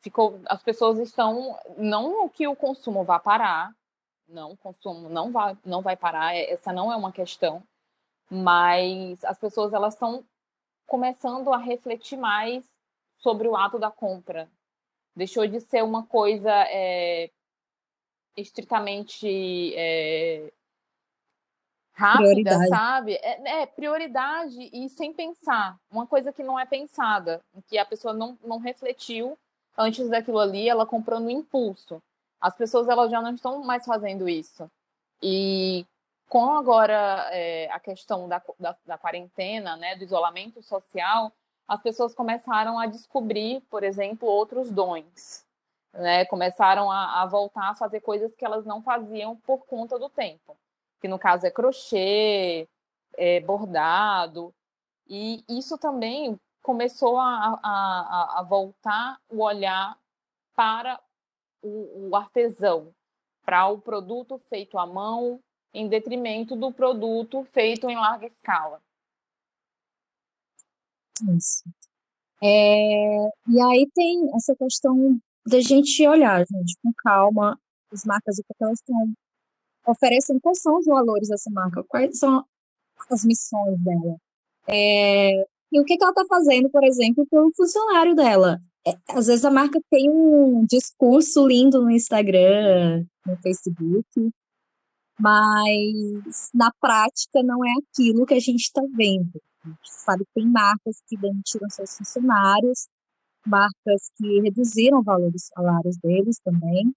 ficou, 0.00 0.40
as 0.46 0.62
pessoas 0.62 0.98
estão 0.98 1.58
não 1.76 2.28
que 2.28 2.46
o 2.46 2.56
consumo 2.56 3.04
vá 3.04 3.18
parar, 3.18 3.74
não, 4.28 4.52
o 4.52 4.56
consumo 4.56 5.08
não 5.08 5.32
vai, 5.32 5.56
não 5.64 5.80
vai 5.80 5.96
parar, 5.96 6.34
é, 6.34 6.50
essa 6.52 6.72
não 6.72 6.92
é 6.92 6.96
uma 6.96 7.12
questão, 7.12 7.62
mas 8.30 9.24
as 9.24 9.38
pessoas 9.38 9.72
elas 9.72 9.94
estão 9.94 10.24
começando 10.86 11.52
a 11.52 11.58
refletir 11.58 12.18
mais 12.18 12.64
sobre 13.18 13.48
o 13.48 13.56
ato 13.56 13.78
da 13.78 13.90
compra. 13.90 14.48
Deixou 15.14 15.46
de 15.46 15.60
ser 15.60 15.82
uma 15.82 16.06
coisa 16.06 16.52
é, 16.68 17.30
estritamente 18.36 19.74
é, 19.74 20.52
rápida, 21.92 22.28
prioridade. 22.28 22.68
sabe? 22.68 23.14
É, 23.14 23.62
é, 23.62 23.66
prioridade 23.66 24.70
e 24.72 24.88
sem 24.90 25.12
pensar. 25.12 25.76
Uma 25.90 26.06
coisa 26.06 26.32
que 26.32 26.44
não 26.44 26.58
é 26.58 26.64
pensada, 26.64 27.42
que 27.66 27.76
a 27.76 27.84
pessoa 27.84 28.14
não, 28.14 28.38
não 28.42 28.58
refletiu 28.58 29.36
antes 29.78 30.08
daquilo 30.08 30.40
ali, 30.40 30.68
ela 30.68 30.84
comprou 30.84 31.20
no 31.20 31.30
impulso. 31.30 32.02
As 32.40 32.54
pessoas 32.54 32.88
elas 32.88 33.10
já 33.10 33.22
não 33.22 33.34
estão 33.34 33.62
mais 33.62 33.84
fazendo 33.84 34.28
isso. 34.28 34.68
E 35.22 35.86
com 36.28 36.52
agora 36.52 37.28
é, 37.30 37.70
a 37.70 37.78
questão 37.78 38.28
da, 38.28 38.42
da, 38.58 38.76
da, 38.84 38.98
quarentena, 38.98 39.76
né, 39.76 39.96
do 39.96 40.04
isolamento 40.04 40.62
social, 40.62 41.32
as 41.66 41.80
pessoas 41.80 42.14
começaram 42.14 42.78
a 42.78 42.86
descobrir, 42.86 43.60
por 43.70 43.84
exemplo, 43.84 44.28
outros 44.28 44.70
dons. 44.70 45.44
Né? 45.92 46.24
Começaram 46.26 46.90
a, 46.90 47.22
a 47.22 47.26
voltar 47.26 47.70
a 47.70 47.74
fazer 47.74 48.00
coisas 48.00 48.34
que 48.34 48.44
elas 48.44 48.66
não 48.66 48.82
faziam 48.82 49.36
por 49.36 49.64
conta 49.66 49.98
do 49.98 50.08
tempo. 50.08 50.56
Que 51.00 51.08
no 51.08 51.18
caso 51.18 51.46
é 51.46 51.50
crochê, 51.50 52.68
é 53.16 53.40
bordado. 53.40 54.52
E 55.08 55.42
isso 55.48 55.78
também 55.78 56.38
começou 56.68 57.18
a, 57.18 57.58
a, 57.62 58.40
a 58.40 58.42
voltar 58.42 59.18
o 59.30 59.42
olhar 59.42 59.98
para 60.54 61.00
o, 61.62 62.10
o 62.10 62.14
artesão, 62.14 62.94
para 63.42 63.66
o 63.68 63.80
produto 63.80 64.38
feito 64.50 64.76
à 64.76 64.86
mão, 64.86 65.40
em 65.72 65.88
detrimento 65.88 66.54
do 66.54 66.70
produto 66.70 67.42
feito 67.54 67.88
em 67.88 67.96
larga 67.96 68.26
escala. 68.26 68.82
Isso. 71.34 71.64
É, 72.42 73.28
e 73.48 73.62
aí 73.62 73.90
tem 73.94 74.30
essa 74.36 74.54
questão 74.54 75.18
da 75.46 75.62
gente 75.62 76.06
olhar, 76.06 76.44
gente, 76.46 76.76
com 76.82 76.92
calma, 76.98 77.58
as 77.90 78.04
marcas, 78.04 78.38
o 78.38 78.42
que 78.42 78.52
elas 78.62 78.78
estão 78.78 79.14
oferecendo, 79.86 80.38
quais 80.42 80.60
são 80.60 80.76
os 80.76 80.84
valores 80.84 81.30
dessa 81.30 81.50
marca, 81.50 81.82
quais 81.84 82.18
são 82.18 82.44
as 83.08 83.24
missões 83.24 83.80
dela. 83.80 84.18
É, 84.68 85.48
e 85.72 85.80
o 85.80 85.84
que, 85.84 85.96
que 85.96 86.02
ela 86.02 86.12
está 86.12 86.24
fazendo, 86.26 86.70
por 86.70 86.84
exemplo, 86.84 87.26
pelo 87.30 87.52
funcionário 87.54 88.14
dela? 88.14 88.60
É, 88.86 88.92
às 89.10 89.26
vezes 89.26 89.44
a 89.44 89.50
marca 89.50 89.80
tem 89.90 90.10
um 90.10 90.64
discurso 90.64 91.46
lindo 91.46 91.82
no 91.82 91.90
Instagram, 91.90 93.04
no 93.26 93.36
Facebook, 93.42 94.30
mas 95.18 96.50
na 96.54 96.72
prática 96.80 97.42
não 97.42 97.64
é 97.64 97.72
aquilo 97.82 98.24
que 98.24 98.34
a 98.34 98.40
gente 98.40 98.62
está 98.62 98.82
vendo. 98.96 99.40
A 99.64 99.68
gente 99.68 99.90
sabe 99.90 100.24
que 100.24 100.30
tem 100.34 100.46
marcas 100.46 101.02
que 101.06 101.16
demitiram 101.16 101.68
seus 101.68 101.96
funcionários, 101.96 102.88
marcas 103.46 104.10
que 104.16 104.40
reduziram 104.40 105.00
o 105.00 105.02
valor 105.02 105.30
dos 105.30 105.46
salários 105.46 105.96
deles 105.98 106.38
também. 106.42 106.94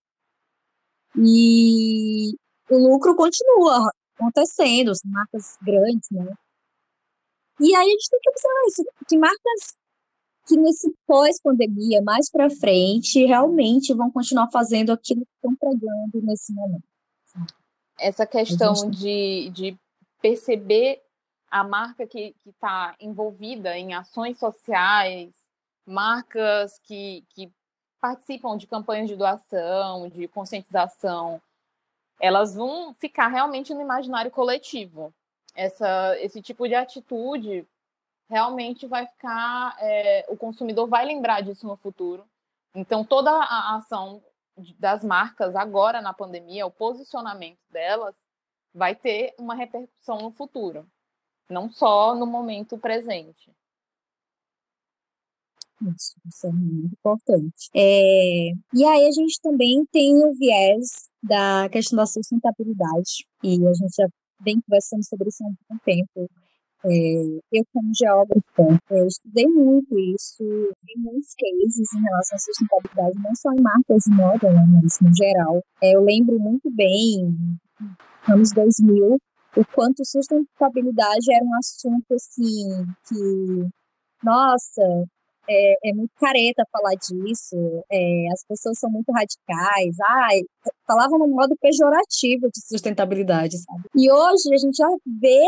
E 1.18 2.34
o 2.70 2.78
lucro 2.78 3.16
continua 3.16 3.92
acontecendo, 4.16 4.96
são 4.96 5.12
marcas 5.12 5.58
grandes, 5.62 6.10
né? 6.12 6.34
E 7.62 7.76
aí 7.76 7.88
a 7.88 7.90
gente 7.90 8.10
tem 8.10 8.20
que 8.20 8.30
observar 8.30 8.62
isso, 8.68 8.84
que 9.08 9.18
marcas 9.18 9.78
que 10.48 10.58
nesse 10.58 10.92
pós-pandemia, 11.06 12.02
mais 12.02 12.30
para 12.30 12.50
frente, 12.50 13.24
realmente 13.24 13.94
vão 13.94 14.10
continuar 14.12 14.50
fazendo 14.50 14.92
aquilo 14.92 15.22
que 15.22 15.32
estão 15.36 15.56
pregando 15.56 16.26
nesse 16.26 16.52
momento. 16.52 16.84
Essa 18.00 18.26
questão 18.26 18.74
gente... 18.74 18.98
de, 18.98 19.50
de 19.52 19.80
perceber 20.20 21.04
a 21.52 21.64
marca 21.64 22.08
que 22.08 22.36
está 22.48 22.96
envolvida 23.00 23.78
em 23.78 23.94
ações 23.94 24.40
sociais, 24.40 25.32
marcas 25.86 26.80
que, 26.80 27.24
que 27.30 27.52
participam 28.00 28.58
de 28.58 28.66
campanhas 28.66 29.08
de 29.08 29.16
doação, 29.16 30.10
de 30.10 30.28
conscientização, 30.28 31.40
elas 32.20 32.56
vão 32.56 32.92
ficar 32.96 33.28
realmente 33.28 33.72
no 33.74 33.82
imaginário 33.82 34.32
coletivo 34.32 35.14
essa, 35.54 36.18
esse 36.20 36.42
tipo 36.42 36.68
de 36.68 36.76
atitude 36.76 37.68
realmente 38.30 38.88
vai 38.88 39.06
ficar, 39.08 39.76
é, 39.80 40.26
o 40.30 40.38
consumidor 40.38 40.88
vai 40.88 41.06
lembrar 41.06 41.42
disso 41.42 41.68
no 41.68 41.76
futuro. 41.76 42.26
Então, 42.74 43.04
toda 43.04 43.30
a 43.30 43.76
ação 43.76 44.24
das 44.80 45.04
marcas 45.04 45.56
agora 45.56 46.02
na 46.02 46.14
pandemia, 46.14 46.66
o 46.66 46.72
posicionamento 46.72 47.60
delas, 47.70 48.16
vai 48.74 48.96
ter 48.96 49.34
uma 49.38 49.54
repercussão 49.54 50.18
no 50.20 50.32
futuro, 50.32 50.88
não 51.50 51.70
só 51.70 52.16
no 52.16 52.26
momento 52.26 52.78
presente. 52.78 53.52
Isso, 55.82 56.14
isso 56.26 56.48
é 56.48 56.52
muito 56.52 56.94
importante. 56.94 57.70
É, 57.76 58.52
e 58.74 58.86
aí 58.86 59.08
a 59.08 59.12
gente 59.12 59.42
também 59.42 59.84
tem 59.92 60.24
o 60.24 60.34
viés 60.34 61.10
da 61.22 61.68
questão 61.70 61.98
da 61.98 62.06
sustentabilidade, 62.06 63.28
e 63.44 63.68
a 63.68 63.74
gente 63.74 63.96
já 63.96 64.08
vem 64.44 64.62
conversando 64.62 65.04
sobre 65.04 65.30
isso 65.30 65.44
há 65.44 65.74
um 65.74 65.78
tempo. 65.86 66.30
É, 66.84 66.90
eu, 67.52 67.64
como 67.72 67.92
geógrafa, 67.94 68.82
eu 68.90 69.06
estudei 69.06 69.46
muito 69.46 70.00
isso, 70.00 70.44
vi 70.84 70.94
muitos 70.98 71.36
cases 71.36 71.94
em 71.94 72.02
relação 72.02 72.36
à 72.36 72.40
sustentabilidade, 72.40 73.24
não 73.24 73.36
só 73.36 73.52
em 73.52 73.62
marcas 73.62 74.04
de 74.04 74.16
moda, 74.16 74.52
né, 74.52 74.66
mas 74.82 75.00
no 75.00 75.16
geral. 75.16 75.64
É, 75.84 75.96
eu 75.96 76.04
lembro 76.04 76.40
muito 76.40 76.72
bem, 76.72 77.38
anos 78.28 78.52
2000, 78.52 79.20
o 79.58 79.66
quanto 79.76 80.04
sustentabilidade 80.04 81.32
era 81.32 81.46
um 81.46 81.56
assunto 81.56 82.14
assim 82.16 82.86
que, 83.08 83.70
nossa, 84.24 84.82
é, 85.50 85.90
é, 85.90 85.94
muito 85.94 86.12
careta 86.20 86.66
falar 86.72 86.96
disso, 86.96 87.84
é, 87.92 88.28
as 88.32 88.44
pessoas 88.48 88.80
são 88.80 88.90
muito 88.90 89.12
radicais, 89.12 89.96
ai, 90.20 90.42
falavam 90.88 91.20
no 91.20 91.28
modo 91.28 91.56
pejorativo 91.60 92.50
de 92.50 92.62
sustentabilidade, 92.68 93.58
sabe? 93.58 93.84
E 93.96 94.12
hoje 94.12 94.54
a 94.54 94.58
gente 94.58 94.76
já 94.76 94.88
vê 95.06 95.44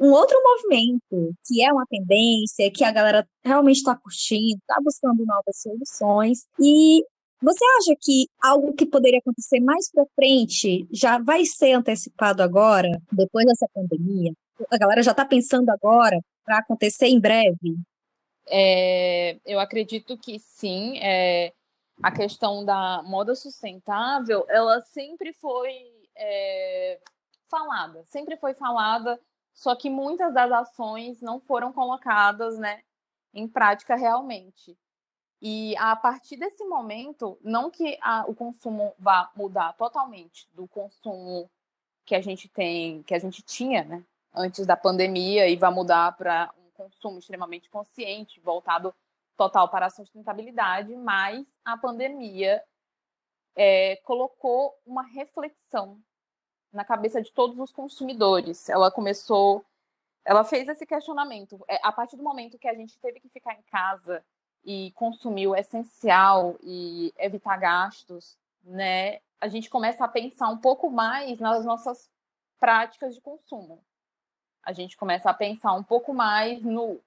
um 0.00 0.12
outro 0.12 0.38
movimento, 0.42 1.34
que 1.44 1.62
é 1.62 1.72
uma 1.72 1.84
tendência, 1.88 2.70
que 2.70 2.84
a 2.84 2.92
galera 2.92 3.26
realmente 3.44 3.78
está 3.78 3.96
curtindo, 3.96 4.58
está 4.58 4.80
buscando 4.82 5.24
novas 5.24 5.60
soluções, 5.60 6.44
e 6.60 7.02
você 7.40 7.64
acha 7.78 7.96
que 8.00 8.26
algo 8.42 8.72
que 8.74 8.84
poderia 8.84 9.20
acontecer 9.20 9.60
mais 9.60 9.90
para 9.90 10.04
frente 10.14 10.88
já 10.92 11.18
vai 11.18 11.44
ser 11.44 11.72
antecipado 11.72 12.42
agora, 12.42 12.90
depois 13.12 13.46
dessa 13.46 13.68
pandemia? 13.72 14.32
A 14.70 14.78
galera 14.78 15.02
já 15.02 15.12
está 15.12 15.24
pensando 15.24 15.70
agora 15.70 16.20
para 16.44 16.58
acontecer 16.58 17.06
em 17.06 17.20
breve? 17.20 17.76
É, 18.50 19.38
eu 19.44 19.60
acredito 19.60 20.16
que 20.16 20.38
sim. 20.38 20.98
É, 20.98 21.52
a 22.02 22.12
questão 22.12 22.64
da 22.64 23.02
moda 23.02 23.34
sustentável, 23.34 24.44
ela 24.48 24.80
sempre 24.80 25.32
foi 25.32 25.72
é, 26.16 27.00
falada, 27.48 28.04
sempre 28.04 28.36
foi 28.36 28.54
falada, 28.54 29.20
só 29.52 29.74
que 29.74 29.90
muitas 29.90 30.32
das 30.32 30.52
ações 30.52 31.20
não 31.20 31.40
foram 31.40 31.72
colocadas, 31.72 32.58
né, 32.58 32.82
em 33.34 33.48
prática 33.48 33.96
realmente. 33.96 34.78
E 35.40 35.76
a 35.76 35.94
partir 35.96 36.36
desse 36.36 36.64
momento, 36.64 37.38
não 37.42 37.70
que 37.70 37.98
a, 38.02 38.24
o 38.28 38.34
consumo 38.34 38.94
vá 38.98 39.30
mudar 39.36 39.72
totalmente 39.74 40.48
do 40.52 40.66
consumo 40.68 41.50
que 42.04 42.14
a 42.14 42.20
gente 42.20 42.48
tem, 42.48 43.02
que 43.02 43.14
a 43.14 43.18
gente 43.18 43.42
tinha, 43.42 43.84
né, 43.84 44.04
antes 44.34 44.66
da 44.66 44.76
pandemia 44.76 45.48
e 45.48 45.56
vá 45.56 45.70
mudar 45.70 46.16
para 46.16 46.52
um 46.58 46.67
consumo 46.78 47.18
extremamente 47.18 47.68
consciente, 47.68 48.40
voltado 48.40 48.94
total 49.36 49.68
para 49.68 49.86
a 49.86 49.90
sustentabilidade, 49.90 50.94
mas 50.94 51.44
a 51.64 51.76
pandemia 51.76 52.62
é, 53.56 53.96
colocou 54.04 54.72
uma 54.86 55.02
reflexão 55.02 56.00
na 56.72 56.84
cabeça 56.84 57.20
de 57.20 57.32
todos 57.32 57.58
os 57.58 57.72
consumidores. 57.72 58.68
Ela 58.68 58.90
começou, 58.90 59.64
ela 60.24 60.44
fez 60.44 60.68
esse 60.68 60.86
questionamento. 60.86 61.64
É, 61.68 61.80
a 61.82 61.92
partir 61.92 62.16
do 62.16 62.22
momento 62.22 62.58
que 62.58 62.68
a 62.68 62.74
gente 62.74 62.98
teve 63.00 63.20
que 63.20 63.28
ficar 63.28 63.54
em 63.54 63.62
casa 63.62 64.24
e 64.64 64.92
consumir 64.92 65.48
o 65.48 65.56
essencial 65.56 66.56
e 66.62 67.12
evitar 67.18 67.56
gastos, 67.56 68.38
né? 68.62 69.20
A 69.40 69.48
gente 69.48 69.70
começa 69.70 70.04
a 70.04 70.08
pensar 70.08 70.48
um 70.48 70.58
pouco 70.58 70.90
mais 70.90 71.38
nas 71.38 71.64
nossas 71.64 72.10
práticas 72.58 73.14
de 73.14 73.20
consumo. 73.20 73.82
A 74.68 74.72
gente 74.74 74.98
começa 74.98 75.30
a 75.30 75.34
pensar 75.34 75.72
um 75.72 75.82
pouco 75.82 76.12
mais 76.12 76.62
no 76.62 77.00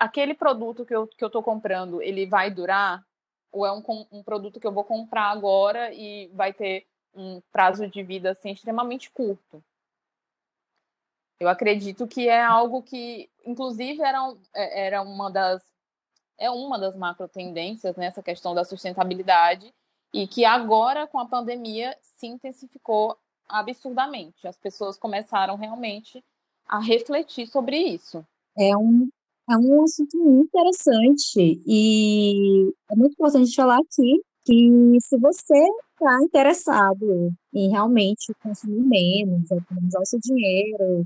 aquele 0.00 0.32
produto 0.32 0.86
que 0.86 0.94
eu 0.94 1.06
que 1.06 1.22
eu 1.22 1.26
estou 1.26 1.42
comprando, 1.42 2.00
ele 2.00 2.24
vai 2.24 2.50
durar 2.50 3.04
ou 3.52 3.66
é 3.66 3.70
um, 3.70 3.82
um 4.10 4.22
produto 4.22 4.58
que 4.58 4.66
eu 4.66 4.72
vou 4.72 4.82
comprar 4.82 5.26
agora 5.26 5.92
e 5.92 6.28
vai 6.28 6.54
ter 6.54 6.86
um 7.14 7.42
prazo 7.52 7.86
de 7.86 8.02
vida 8.02 8.30
assim 8.30 8.52
extremamente 8.52 9.10
curto. 9.10 9.62
Eu 11.38 11.46
acredito 11.46 12.08
que 12.08 12.26
é 12.26 12.42
algo 12.42 12.82
que, 12.82 13.28
inclusive, 13.44 14.00
era, 14.00 14.34
é, 14.54 14.86
era 14.86 15.02
uma 15.02 15.30
das 15.30 15.62
é 16.38 16.50
uma 16.50 16.78
das 16.78 16.96
macro 16.96 17.28
tendências 17.28 17.96
nessa 17.96 18.20
né, 18.20 18.24
questão 18.24 18.54
da 18.54 18.64
sustentabilidade 18.64 19.74
e 20.10 20.26
que 20.26 20.46
agora 20.46 21.06
com 21.06 21.18
a 21.18 21.26
pandemia 21.26 21.94
se 22.00 22.26
intensificou 22.26 23.18
absurdamente. 23.46 24.48
As 24.48 24.56
pessoas 24.56 24.96
começaram 24.96 25.56
realmente 25.56 26.24
a 26.68 26.80
refletir 26.80 27.46
sobre 27.46 27.76
isso. 27.76 28.24
É 28.58 28.76
um 28.76 29.08
é 29.50 29.56
um 29.56 29.82
assunto 29.82 30.16
muito 30.18 30.46
interessante 30.46 31.60
e 31.66 32.72
é 32.90 32.94
muito 32.94 33.12
importante 33.12 33.54
falar 33.54 33.78
aqui 33.78 34.22
que 34.44 34.96
se 35.00 35.18
você 35.18 35.58
está 35.92 36.22
interessado 36.22 37.32
em 37.52 37.70
realmente 37.70 38.32
consumir 38.42 38.80
menos, 38.80 39.50
economizar 39.50 40.00
o 40.00 40.06
seu 40.06 40.18
dinheiro 40.20 41.04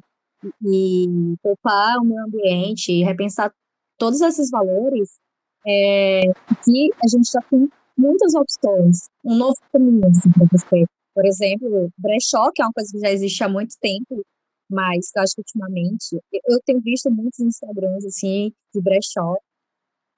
e 0.64 1.34
poupar 1.42 1.98
o 1.98 2.04
meio 2.04 2.22
ambiente 2.24 2.92
e 2.92 3.04
repensar 3.04 3.52
todos 3.98 4.20
esses 4.20 4.50
valores, 4.50 5.18
é, 5.66 6.22
que 6.64 6.90
a 7.02 7.08
gente 7.08 7.30
já 7.30 7.40
tem 7.50 7.68
muitas 7.96 8.34
opções, 8.34 9.08
um 9.24 9.36
novo 9.36 9.56
caminho 9.72 10.06
assim, 10.08 10.30
para 10.30 10.46
você. 10.52 10.84
Por 11.14 11.24
exemplo, 11.24 11.90
brechó, 11.98 12.50
que 12.54 12.62
é 12.62 12.64
uma 12.64 12.72
coisa 12.72 12.92
que 12.92 13.00
já 13.00 13.10
existe 13.10 13.42
há 13.42 13.48
muito 13.48 13.74
tempo, 13.80 14.22
mas 14.70 15.10
eu 15.14 15.22
acho 15.22 15.34
que 15.34 15.40
ultimamente 15.40 16.20
eu 16.32 16.60
tenho 16.64 16.80
visto 16.80 17.10
muitos 17.10 17.40
Instagrams 17.40 18.04
assim 18.04 18.52
de 18.74 18.80
brechó 18.80 19.36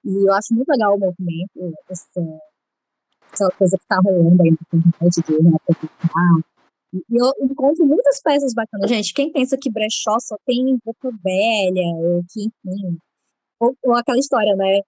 e 0.05 0.27
eu 0.27 0.33
acho 0.33 0.53
muito 0.53 0.69
legal 0.69 0.95
o 0.95 0.99
movimento, 0.99 1.77
essa, 1.89 2.07
essa 3.33 3.49
coisa 3.57 3.77
que 3.77 3.85
tá 3.87 3.99
rolando 4.03 4.41
aí 4.41 4.51
na 4.51 4.79
internet 4.79 5.21
de 5.21 5.49
reaproveitar. 5.49 6.49
E 6.93 7.03
eu 7.11 7.31
encontro 7.41 7.85
muitas 7.85 8.19
peças 8.21 8.53
bacanas. 8.53 8.89
Gente, 8.89 9.13
quem 9.13 9.31
pensa 9.31 9.57
que 9.57 9.69
brechó 9.69 10.17
só 10.19 10.35
tem 10.45 10.79
roupa 10.83 11.11
velha, 11.23 11.87
ou 11.97 12.23
que, 12.29 12.49
enfim. 12.65 12.97
Ou, 13.59 13.75
ou 13.83 13.93
aquela 13.95 14.17
história, 14.17 14.55
né? 14.55 14.81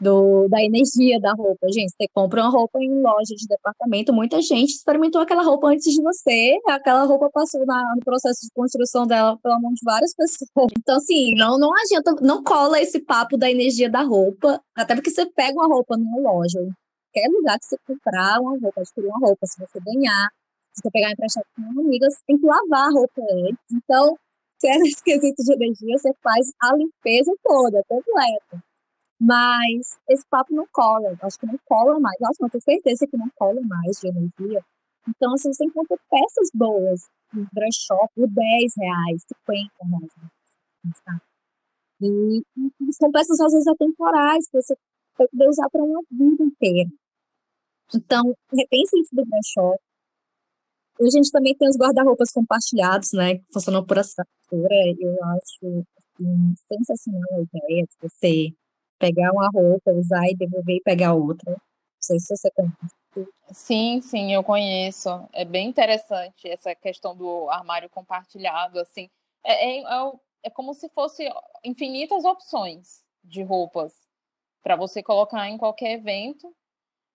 Do, 0.00 0.48
da 0.48 0.62
energia 0.62 1.20
da 1.20 1.32
roupa. 1.32 1.66
Gente, 1.72 1.90
você 1.90 2.06
compra 2.14 2.42
uma 2.42 2.50
roupa 2.50 2.78
em 2.80 3.02
loja 3.02 3.34
de 3.36 3.46
departamento, 3.46 4.12
muita 4.12 4.40
gente 4.42 4.70
experimentou 4.70 5.20
aquela 5.20 5.42
roupa 5.42 5.68
antes 5.68 5.92
de 5.92 6.02
você, 6.02 6.58
aquela 6.68 7.04
roupa 7.04 7.30
passou 7.32 7.64
na, 7.66 7.94
no 7.94 8.00
processo 8.04 8.40
de 8.42 8.50
construção 8.54 9.06
dela 9.06 9.38
pela 9.42 9.60
mão 9.60 9.72
de 9.72 9.80
várias 9.84 10.14
pessoas. 10.16 10.72
Então, 10.78 10.96
assim, 10.96 11.34
não, 11.36 11.58
não 11.58 11.72
adianta, 11.76 12.14
não 12.20 12.42
cola 12.42 12.80
esse 12.80 13.00
papo 13.00 13.36
da 13.36 13.50
energia 13.50 13.88
da 13.90 14.02
roupa, 14.02 14.60
até 14.76 14.94
porque 14.94 15.10
você 15.10 15.26
pega 15.26 15.54
uma 15.54 15.68
roupa 15.68 15.96
numa 15.96 16.20
loja, 16.20 16.58
qualquer 17.12 17.28
lugar 17.28 17.58
que 17.58 17.66
você 17.66 17.76
comprar 17.86 18.40
uma 18.40 18.58
roupa, 18.58 18.80
adquirir 18.80 19.08
uma 19.08 19.18
roupa, 19.18 19.46
se 19.46 19.60
você 19.60 19.78
ganhar, 19.80 20.28
se 20.72 20.82
você 20.82 20.90
pegar 20.90 21.12
emprestado 21.12 21.44
com 21.54 21.62
uma 21.62 21.82
amiga, 21.82 22.10
você 22.10 22.18
tem 22.26 22.38
que 22.38 22.46
lavar 22.46 22.88
a 22.88 22.90
roupa 22.90 23.20
antes. 23.20 23.64
Então, 23.72 24.16
se 24.58 24.68
é 24.68 24.78
nesse 24.78 25.02
quesito 25.02 25.42
de 25.44 25.52
energia, 25.52 25.98
você 25.98 26.12
faz 26.22 26.50
a 26.60 26.74
limpeza 26.74 27.32
toda, 27.42 27.82
completa. 27.86 28.64
Mas 29.24 30.00
esse 30.08 30.26
papo 30.28 30.52
não 30.52 30.66
cola, 30.72 31.16
acho 31.22 31.38
que 31.38 31.46
não 31.46 31.56
cola 31.64 32.00
mais. 32.00 32.18
Nossa, 32.20 32.38
não 32.40 32.48
tenho 32.48 32.62
certeza 32.62 33.06
que 33.06 33.16
não 33.16 33.30
cola 33.36 33.60
mais 33.60 34.00
de 34.00 34.08
energia. 34.08 34.64
Então, 35.08 35.32
assim, 35.34 35.52
você 35.52 35.64
encontra 35.64 35.96
peças 36.10 36.50
boas 36.52 37.08
no 37.32 37.46
brechó 37.52 38.08
por 38.16 38.26
10 38.26 38.72
reais, 38.76 39.24
50 39.46 39.70
reais. 39.84 41.02
Tá? 41.04 41.20
E, 42.00 42.42
e 42.58 42.92
são 42.94 43.12
peças, 43.12 43.40
às 43.40 43.52
vezes, 43.52 43.68
atemporais, 43.68 44.44
que 44.48 44.60
você 44.60 44.74
pode 45.16 45.30
poder 45.30 45.48
usar 45.48 45.70
para 45.70 45.84
uma 45.84 46.02
vida 46.10 46.42
inteira. 46.42 46.90
Então, 47.94 48.34
repense 48.52 48.98
isso 48.98 49.14
do 49.14 49.24
brechó. 49.24 49.76
A 51.00 51.10
gente 51.10 51.30
também 51.30 51.56
tem 51.56 51.68
os 51.68 51.76
guarda-roupas 51.76 52.32
compartilhados, 52.32 53.12
né? 53.12 53.38
Que 53.38 53.52
funcionam 53.52 53.86
por 53.86 54.00
assinatura. 54.00 54.74
Eu 54.98 55.16
acho 55.24 55.86
assim, 55.96 56.54
sensacional 56.66 57.28
a 57.34 57.40
ideia 57.40 57.84
de 57.84 57.96
você 58.00 58.52
pegar 59.02 59.32
uma 59.32 59.50
roupa, 59.50 59.90
usar 59.90 60.24
e 60.28 60.36
devolver 60.36 60.76
e 60.76 60.80
pegar 60.80 61.12
outra. 61.12 61.50
Não 61.50 61.58
sei 62.00 62.20
se 62.20 62.36
você 62.36 62.50
conhece. 62.52 63.32
Sim, 63.52 64.00
sim, 64.00 64.32
eu 64.32 64.44
conheço. 64.44 65.08
É 65.32 65.44
bem 65.44 65.68
interessante 65.68 66.48
essa 66.48 66.72
questão 66.72 67.16
do 67.16 67.50
armário 67.50 67.90
compartilhado, 67.90 68.78
assim. 68.78 69.10
É, 69.44 69.80
é, 69.80 69.82
é, 69.82 70.12
é 70.44 70.50
como 70.50 70.72
se 70.72 70.88
fosse 70.90 71.28
infinitas 71.64 72.24
opções 72.24 73.02
de 73.24 73.42
roupas 73.42 73.92
para 74.62 74.76
você 74.76 75.02
colocar 75.02 75.48
em 75.48 75.58
qualquer 75.58 75.94
evento. 75.94 76.54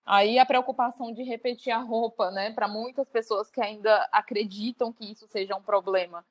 Aí 0.05 0.37
a 0.37 0.45
preocupação 0.45 1.13
de 1.13 1.23
repetir 1.23 1.71
a 1.71 1.79
roupa, 1.79 2.31
né, 2.31 2.51
para 2.51 2.67
muitas 2.67 3.09
pessoas 3.09 3.49
que 3.49 3.61
ainda 3.61 4.07
acreditam 4.11 4.91
que 4.91 5.09
isso 5.11 5.25
seja 5.27 5.55
um 5.55 5.61
problema, 5.61 6.25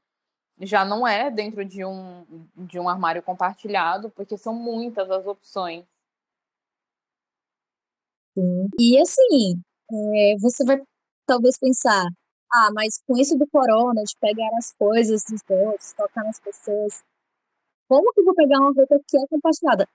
já 0.60 0.84
não 0.84 1.06
é 1.06 1.30
dentro 1.30 1.64
de 1.64 1.84
um, 1.84 2.24
de 2.56 2.78
um 2.78 2.88
armário 2.88 3.22
compartilhado, 3.22 4.10
porque 4.10 4.36
são 4.36 4.54
muitas 4.54 5.10
as 5.10 5.26
opções. 5.26 5.84
Sim. 8.34 8.68
E 8.78 9.00
assim, 9.00 9.60
é, 9.90 10.36
você 10.38 10.64
vai 10.64 10.82
talvez 11.26 11.58
pensar, 11.58 12.06
ah, 12.52 12.70
mas 12.74 13.00
com 13.06 13.16
isso 13.16 13.36
do 13.36 13.46
corona, 13.48 14.02
de 14.02 14.14
pegar 14.20 14.48
as 14.58 14.72
coisas 14.72 15.24
dos 15.28 15.40
outros, 15.48 15.92
tocar 15.94 16.24
nas 16.24 16.38
pessoas, 16.40 17.02
como 17.88 18.12
que 18.12 18.20
eu 18.20 18.24
vou 18.24 18.34
pegar 18.34 18.58
uma 18.60 18.72
roupa 18.72 19.00
que 19.06 19.16
é 19.16 19.26
compartilhada? 19.28 19.88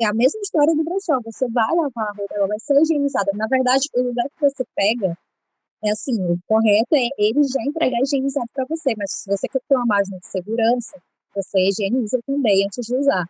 É 0.00 0.06
a 0.06 0.14
mesma 0.14 0.40
história 0.40 0.74
do 0.74 0.84
brechó, 0.84 1.20
você 1.24 1.48
vai 1.50 1.68
lavar 1.74 2.08
a 2.08 2.12
roupa, 2.12 2.34
ela 2.34 2.46
vai 2.48 2.58
ser 2.58 2.80
higienizada. 2.80 3.30
Na 3.34 3.46
verdade, 3.46 3.88
o 3.94 4.02
lugar 4.02 4.26
que 4.30 4.40
você 4.40 4.64
pega 4.74 5.16
é 5.82 5.90
assim, 5.90 6.14
o 6.20 6.38
correto 6.46 6.94
é 6.94 7.08
ele 7.18 7.42
já 7.42 7.62
entregar 7.62 8.00
higienizado 8.02 8.48
para 8.52 8.66
você, 8.68 8.94
mas 8.96 9.12
se 9.12 9.28
você 9.28 9.48
quer 9.48 9.60
ter 9.66 9.74
uma 9.74 9.86
margem 9.86 10.18
de 10.18 10.26
segurança, 10.26 11.00
você 11.34 11.58
higieniza 11.68 12.20
também 12.26 12.64
antes 12.66 12.86
de 12.86 12.96
usar. 12.96 13.26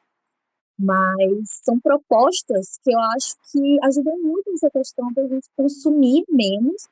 Mas 0.78 1.50
são 1.62 1.78
propostas 1.78 2.78
que 2.82 2.92
eu 2.92 2.98
acho 2.98 3.34
que 3.52 3.78
ajudam 3.84 4.18
muito 4.18 4.50
nessa 4.50 4.70
questão 4.70 5.12
da 5.12 5.26
gente 5.28 5.48
consumir 5.56 6.24
menos, 6.28 6.88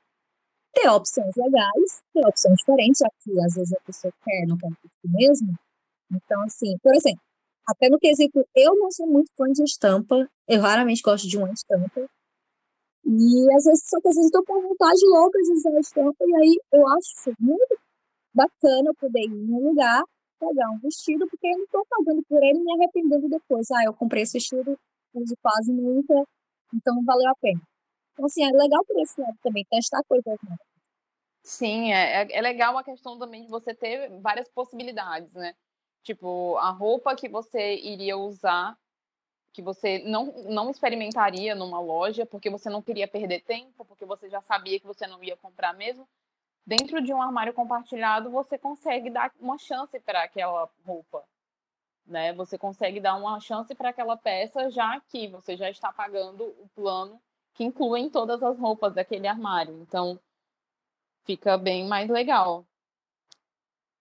ter 0.75 0.89
opções 0.91 1.35
legais, 1.37 2.03
ter 2.13 2.27
opções 2.27 2.57
diferentes, 2.59 3.01
já 3.01 3.09
que 3.23 3.41
às 3.41 3.55
vezes 3.55 3.73
a 3.73 3.81
pessoa 3.81 4.13
quer, 4.25 4.47
não 4.47 4.59
quer 4.59 4.69
tudo 4.69 5.15
mesmo. 5.15 5.59
Então, 6.13 6.43
assim, 6.43 6.77
por 6.83 6.95
exemplo, 6.95 7.21
até 7.67 7.89
no 7.89 7.99
quesito, 7.99 8.47
eu 8.55 8.77
não 8.77 8.91
sou 8.91 9.07
muito 9.07 9.31
fã 9.37 9.51
de 9.51 9.63
estampa, 9.63 10.29
eu 10.47 10.61
raramente 10.61 11.03
gosto 11.03 11.27
de 11.27 11.37
uma 11.37 11.53
estampa, 11.53 12.09
e 13.09 13.55
às 13.57 13.65
vezes, 13.65 13.83
só 13.89 13.99
que 14.03 14.09
às 14.09 14.15
vezes 14.15 14.31
eu 14.31 14.45
tô 14.45 14.53
com 14.53 14.69
vontade 14.69 15.01
louca 15.07 15.39
de 15.41 15.53
usar 15.53 15.75
a 15.75 15.81
estampa, 15.81 16.25
e 16.27 16.35
aí 16.37 16.61
eu 16.73 16.87
acho 16.89 17.33
muito 17.41 17.79
bacana 18.35 18.93
poder 19.01 19.23
ir 19.23 19.33
em 19.33 19.51
um 19.51 19.69
lugar, 19.69 20.03
pegar 20.39 20.71
um 20.71 20.79
vestido, 20.79 21.27
porque 21.27 21.47
eu 21.47 21.59
não 21.59 21.67
tô 21.69 21.87
pagando 21.89 22.23
por 22.29 22.43
ele 22.43 22.59
e 22.59 22.63
me 22.63 22.73
arrependendo 22.75 23.29
depois. 23.29 23.71
Ah, 23.71 23.85
eu 23.85 23.95
comprei 23.95 24.25
esse 24.25 24.35
vestido, 24.35 24.79
uso 25.15 25.35
quase 25.43 25.73
nunca, 25.73 26.23
então 26.75 27.03
valeu 27.03 27.31
a 27.31 27.35
pena. 27.37 27.61
Então, 28.13 28.27
assim, 28.27 28.45
é 28.45 28.51
legal 28.51 28.85
por 28.85 29.01
esse 29.01 29.19
lado 29.21 29.39
também, 29.43 29.65
testar 29.71 30.03
coisas 30.07 30.37
novas. 30.43 30.67
Sim, 31.43 31.93
é, 31.93 32.23
é, 32.23 32.37
é 32.37 32.41
legal 32.43 32.77
a 32.77 32.85
questão 32.85 33.19
também 33.19 33.45
de 33.45 33.49
você 33.49 33.75
ter 33.75 34.11
várias 34.21 34.51
possibilidades, 34.51 35.33
né? 35.33 35.55
Tipo, 36.03 36.57
a 36.59 36.71
roupa 36.71 37.17
que 37.17 37.29
você 37.29 37.77
iria 37.77 38.19
usar, 38.19 38.77
que 39.59 39.63
você 39.63 39.99
não, 40.07 40.27
não 40.45 40.71
experimentaria 40.71 41.53
numa 41.53 41.81
loja, 41.81 42.25
porque 42.25 42.49
você 42.49 42.71
não 42.71 42.81
queria 42.81 43.09
perder 43.09 43.43
tempo, 43.43 43.85
porque 43.85 44.05
você 44.05 44.31
já 44.31 44.41
sabia 44.41 44.79
que 44.79 44.87
você 44.87 45.05
não 45.05 45.23
ia 45.25 45.37
comprar 45.37 45.75
mesmo. 45.75 46.09
Dentro 46.65 47.03
de 47.03 47.13
um 47.13 47.21
armário 47.21 47.53
compartilhado, 47.53 48.31
você 48.31 48.57
consegue 48.57 49.11
dar 49.11 49.33
uma 49.41 49.59
chance 49.59 49.99
para 49.99 50.23
aquela 50.23 50.71
roupa, 50.87 51.25
né? 52.07 52.33
Você 52.35 52.57
consegue 52.57 53.01
dar 53.01 53.17
uma 53.17 53.41
chance 53.41 53.75
para 53.75 53.89
aquela 53.89 54.17
peça, 54.17 54.71
já 54.71 55.01
que 55.01 55.27
você 55.27 55.57
já 55.57 55.69
está 55.69 55.93
pagando 55.93 56.45
o 56.45 56.69
plano 56.77 57.21
que 57.55 57.65
inclui 57.65 58.11
todas 58.11 58.41
as 58.41 58.57
roupas 58.61 58.95
daquele 58.95 59.27
armário. 59.27 59.83
Então, 59.83 60.21
fica 61.25 61.59
bem 61.59 61.89
mais 61.89 62.09
legal. 62.09 62.65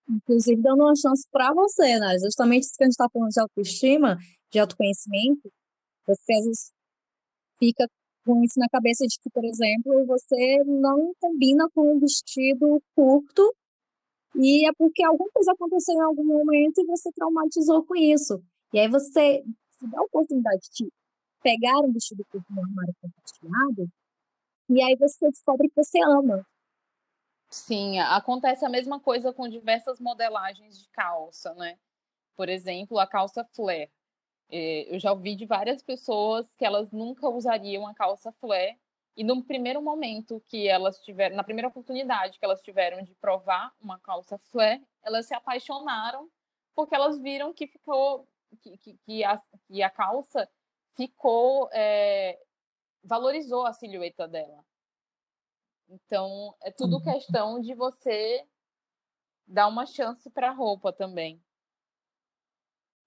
Inclusive, 0.08 0.62
dando 0.62 0.84
uma 0.84 0.96
chance 0.96 1.28
para 1.32 1.52
você, 1.52 1.98
né? 1.98 2.16
Justamente 2.20 2.66
isso 2.66 2.78
que 2.78 2.84
a 2.84 2.86
gente 2.86 2.94
está 2.94 3.10
falando 3.10 3.32
de 3.32 3.42
autoestima, 3.42 4.20
de 4.52 4.60
autoconhecimento, 4.60 5.52
você 6.06 6.34
às 6.34 6.46
vezes 6.46 6.72
fica 7.60 7.88
com 8.26 8.44
isso 8.44 8.60
na 8.60 8.68
cabeça 8.70 9.06
de 9.06 9.18
que, 9.20 9.30
por 9.30 9.44
exemplo, 9.46 10.06
você 10.06 10.64
não 10.66 11.14
combina 11.20 11.70
com 11.74 11.94
um 11.96 12.00
vestido 12.00 12.82
curto 12.96 13.56
e 14.36 14.68
é 14.68 14.72
porque 14.78 15.04
alguma 15.04 15.30
coisa 15.32 15.52
aconteceu 15.52 15.96
em 15.96 16.02
algum 16.02 16.26
momento 16.26 16.80
e 16.80 16.86
você 16.86 17.12
traumatizou 17.14 17.84
com 17.86 17.96
isso. 17.96 18.44
E 18.74 18.80
aí 18.80 18.90
você 18.90 19.44
se 19.72 19.88
dá 19.88 20.00
a 20.00 20.04
oportunidade 20.04 20.68
de 20.74 20.92
pegar 21.42 21.80
um 21.80 21.92
vestido 21.92 22.26
curto 22.30 22.46
no 22.52 22.62
armário 22.62 22.96
compartilhado 23.02 23.90
e 24.70 24.82
aí 24.82 24.96
você 24.98 25.30
descobre 25.30 25.70
que 25.70 25.76
você 25.76 26.00
ama. 26.02 26.46
Sim, 27.50 28.00
acontece 28.00 28.66
a 28.66 28.70
mesma 28.70 29.00
coisa 29.00 29.32
com 29.32 29.48
diversas 29.48 30.02
modelagens 30.02 30.78
de 30.78 30.90
calça, 30.90 31.54
né? 31.54 31.80
Por 32.36 32.50
exemplo, 32.50 33.00
a 33.00 33.08
calça 33.08 33.46
flare. 33.56 33.90
É, 34.50 34.94
eu 34.94 35.00
já 35.00 35.12
ouvi 35.12 35.36
de 35.36 35.46
várias 35.46 35.84
pessoas 35.84 36.48
que 36.58 36.66
elas 36.66 36.92
nunca 36.92 37.28
usariam 37.28 37.86
a 37.86 37.94
calça 37.94 38.32
flare 38.34 38.78
e 39.16 39.24
no 39.24 39.44
primeiro 39.44 39.82
momento 39.82 40.42
que 40.48 40.68
elas 40.68 41.00
tiveram, 41.00 41.36
na 41.36 41.44
primeira 41.44 41.68
oportunidade 41.68 42.38
que 42.38 42.46
elas 42.46 42.62
tiveram 42.62 43.02
de 43.04 43.14
provar 43.16 43.74
uma 43.82 44.00
calça 44.00 44.38
flare, 44.38 44.82
elas 45.04 45.26
se 45.26 45.34
apaixonaram 45.34 46.30
porque 46.76 46.96
elas 46.96 47.20
viram 47.20 47.54
que 47.54 47.68
ficou 47.68 48.28
que, 48.62 48.78
que, 48.78 48.98
que, 49.06 49.24
a, 49.24 49.42
que 49.68 49.84
a 49.84 49.90
calça 49.90 50.48
ficou 50.96 51.70
é, 51.74 52.40
valorizou 53.04 53.66
a 53.66 53.74
silhueta 53.74 54.28
dela. 54.28 54.64
Então, 55.90 56.56
é 56.62 56.72
tudo 56.72 56.98
uhum. 56.98 57.04
questão 57.04 57.60
de 57.60 57.74
você 57.74 58.46
dar 59.48 59.68
uma 59.68 59.86
chance 59.86 60.30
para 60.30 60.50
a 60.50 60.54
roupa 60.54 60.92
também. 60.92 61.42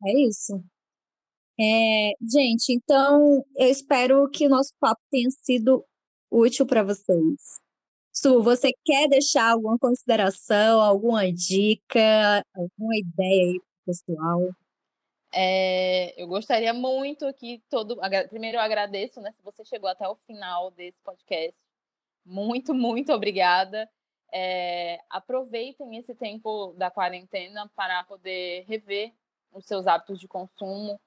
É 0.05 0.13
isso. 0.27 0.65
É, 1.63 2.13
gente, 2.23 2.73
então 2.73 3.45
eu 3.55 3.69
espero 3.69 4.31
que 4.31 4.47
o 4.47 4.49
nosso 4.49 4.73
papo 4.81 5.03
tenha 5.11 5.31
sido 5.31 5.85
útil 6.31 6.67
para 6.67 6.83
vocês. 6.83 7.61
Su, 8.13 8.43
você 8.43 8.73
quer 8.83 9.09
deixar 9.09 9.51
alguma 9.53 9.79
consideração, 9.79 10.81
alguma 10.81 11.31
dica, 11.31 12.43
alguma 12.55 12.97
ideia 12.97 13.53
aí 13.53 13.61
pro 13.61 13.95
pessoal? 13.95 14.41
É, 15.33 16.21
eu 16.21 16.27
gostaria 16.27 16.73
muito 16.73 17.33
que 17.35 17.63
todo. 17.69 17.99
Primeiro, 18.31 18.57
eu 18.57 18.63
agradeço 18.63 19.21
né, 19.21 19.31
se 19.33 19.43
você 19.43 19.63
chegou 19.65 19.89
até 19.89 20.09
o 20.09 20.17
final 20.27 20.71
desse 20.71 20.99
podcast. 21.05 21.55
Muito, 22.25 22.75
muito 22.75 23.13
obrigada. 23.13 23.89
É, 24.33 24.99
aproveitem 25.11 25.99
esse 25.99 26.15
tempo 26.15 26.73
da 26.79 26.91
quarentena 26.91 27.71
para 27.77 28.03
poder 28.05 28.65
rever 28.67 29.13
os 29.53 29.67
seus 29.67 29.87
hábitos 29.87 30.19
de 30.19 30.27
consumo. 30.27 30.99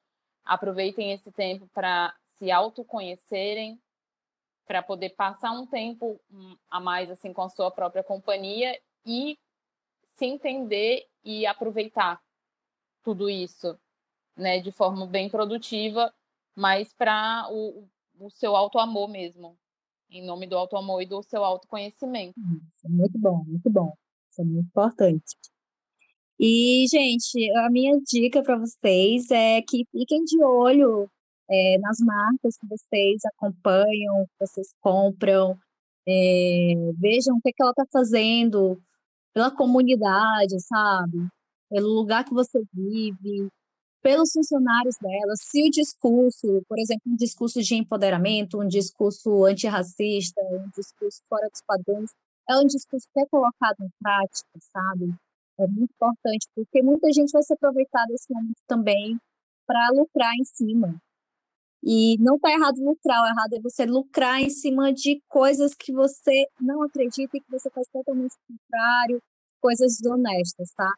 Aproveitem 0.46 1.12
esse 1.12 1.32
tempo 1.32 1.68
para 1.74 2.14
se 2.38 2.52
autoconhecerem, 2.52 3.80
para 4.66 4.82
poder 4.82 5.10
passar 5.12 5.52
um 5.52 5.66
tempo 5.66 6.20
hum, 6.32 6.56
a 6.70 6.80
mais 6.80 7.10
assim 7.10 7.34
com 7.34 7.42
a 7.42 7.50
sua 7.50 7.70
própria 7.72 8.04
companhia 8.04 8.80
e 9.06 9.38
se 10.16 10.26
entender 10.26 11.06
e 11.24 11.46
aproveitar 11.46 12.22
tudo 13.04 13.30
isso, 13.30 13.78
né, 14.36 14.60
de 14.60 14.72
forma 14.72 15.06
bem 15.06 15.30
produtiva, 15.30 16.14
mas 16.56 16.94
para 16.94 17.48
o, 17.52 17.88
o 18.20 18.30
seu 18.30 18.56
auto 18.56 18.80
amor 18.80 19.10
mesmo, 19.10 19.58
em 20.10 20.26
nome 20.26 20.48
do 20.48 20.58
auto 20.58 20.78
amor 20.78 21.02
e 21.02 21.06
do 21.06 21.22
seu 21.24 21.44
autoconhecimento. 21.44 22.34
Muito 22.86 23.20
bom, 23.20 23.44
muito 23.44 23.70
bom. 23.70 23.94
Isso 24.30 24.42
é 24.42 24.46
muito 24.46 24.68
importante. 24.68 25.36
E, 26.40 26.86
gente, 26.90 27.52
a 27.58 27.70
minha 27.70 28.00
dica 28.02 28.42
para 28.42 28.58
vocês 28.58 29.30
é 29.32 29.62
que 29.62 29.86
fiquem 29.92 30.24
de 30.24 30.44
olho 30.44 31.10
é, 31.50 31.78
nas 31.80 32.00
marcas 32.00 32.58
que 32.58 32.68
vocês 32.68 33.22
acompanham, 33.26 34.26
que 34.26 34.48
vocês 34.48 34.74
compram, 34.82 35.58
é, 36.08 36.74
vejam 36.98 37.38
o 37.38 37.42
que, 37.42 37.50
é 37.50 37.54
que 37.54 37.62
ela 37.62 37.72
está 37.72 37.86
fazendo 37.92 38.82
pela 39.34 39.52
comunidade, 39.52 40.60
sabe? 40.62 41.28
Pelo 41.70 41.90
lugar 41.90 42.24
que 42.24 42.34
você 42.34 42.62
vive, 42.74 43.50
pelos 44.02 44.32
funcionários 44.34 44.96
dela, 45.02 45.34
se 45.38 45.68
o 45.68 45.72
discurso, 45.72 46.62
por 46.68 46.78
exemplo, 46.78 47.04
um 47.08 47.16
discurso 47.16 47.62
de 47.62 47.76
empoderamento, 47.76 48.62
um 48.62 48.68
discurso 48.68 49.46
antirracista, 49.46 50.42
um 50.42 50.70
discurso 50.76 51.22
fora 51.30 51.48
dos 51.50 51.62
padrões, 51.66 52.12
é 52.50 52.58
um 52.58 52.66
discurso 52.66 53.08
que 53.14 53.22
é 53.22 53.26
colocado 53.28 53.78
em 53.82 53.90
prática, 54.02 54.50
sabe? 54.60 55.16
É 55.60 55.68
muito 55.68 55.92
importante, 55.94 56.48
porque 56.56 56.82
muita 56.82 57.12
gente 57.12 57.32
vai 57.32 57.44
se 57.44 57.54
aproveitar 57.54 58.06
desse 58.08 58.32
momento 58.34 58.62
também 58.68 59.18
para 59.68 59.90
lucrar 59.92 60.34
em 60.36 60.44
cima. 60.44 61.00
E 61.84 62.18
não 62.20 62.36
está 62.38 62.52
errado 62.52 62.78
lucrar, 62.84 63.24
o 63.24 63.28
errado 63.28 63.54
é 63.54 63.60
você 63.62 63.86
lucrar 63.86 64.42
em 64.42 64.50
cima 64.50 64.94
de 64.94 65.22
coisas 65.28 65.76
que 65.76 65.92
você 65.92 66.48
não 66.60 66.82
acredita 66.82 67.38
e 67.38 67.42
que 67.42 67.52
você 67.52 67.70
faz 67.70 67.88
totalmente 67.90 68.36
contrário, 68.48 69.22
coisas 69.62 69.98
desonestas, 69.98 70.72
tá? 70.76 70.94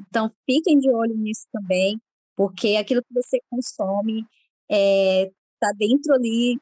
Então, 0.00 0.32
fiquem 0.46 0.78
de 0.78 0.90
olho 0.90 1.14
nisso 1.16 1.46
também 1.52 2.00
porque 2.40 2.76
aquilo 2.76 3.02
que 3.02 3.12
você 3.12 3.38
consome 3.50 4.20
está 4.20 4.26
é, 4.70 5.30
tá 5.60 5.72
dentro 5.76 6.14
ali 6.14 6.58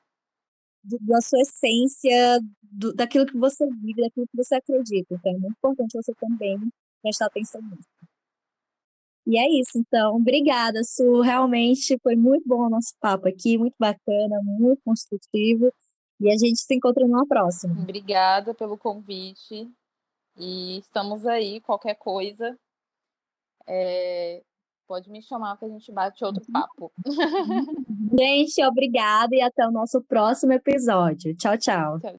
do, 0.82 0.98
da 1.02 1.20
sua 1.20 1.40
essência, 1.40 2.40
do, 2.62 2.92
daquilo 2.94 3.24
que 3.24 3.38
você 3.38 3.64
vive, 3.64 4.02
daquilo 4.02 4.26
que 4.26 4.36
você 4.36 4.56
acredita. 4.56 5.14
Então, 5.14 5.32
é 5.32 5.38
muito 5.38 5.56
importante 5.56 5.92
você 5.94 6.12
também 6.14 6.58
prestar 7.02 7.26
atenção 7.26 7.60
nisso. 7.62 7.88
E 9.26 9.38
é 9.38 9.60
isso, 9.60 9.78
então. 9.78 10.16
Obrigada, 10.16 10.82
Su. 10.84 11.20
Realmente 11.20 11.98
foi 12.02 12.16
muito 12.16 12.48
bom 12.48 12.66
o 12.66 12.70
nosso 12.70 12.94
papo 12.98 13.28
aqui, 13.28 13.58
muito 13.58 13.76
bacana, 13.78 14.40
muito 14.42 14.80
construtivo. 14.84 15.70
E 16.20 16.30
a 16.30 16.36
gente 16.36 16.60
se 16.60 16.74
encontra 16.74 17.06
numa 17.06 17.26
próxima. 17.26 17.74
Obrigada 17.80 18.54
pelo 18.54 18.78
convite. 18.78 19.70
E 20.36 20.78
estamos 20.78 21.26
aí, 21.26 21.60
qualquer 21.60 21.94
coisa. 21.94 22.58
É, 23.66 24.42
Pode 24.88 25.10
me 25.10 25.20
chamar 25.20 25.58
que 25.58 25.66
a 25.66 25.68
gente 25.68 25.92
bate 25.92 26.24
outro 26.24 26.42
uhum. 26.48 26.52
papo. 26.52 26.92
Gente, 28.18 28.64
obrigada 28.64 29.36
e 29.36 29.42
até 29.42 29.66
o 29.66 29.70
nosso 29.70 30.00
próximo 30.00 30.54
episódio. 30.54 31.36
Tchau, 31.36 31.58
tchau. 31.58 32.00
tchau. 32.00 32.14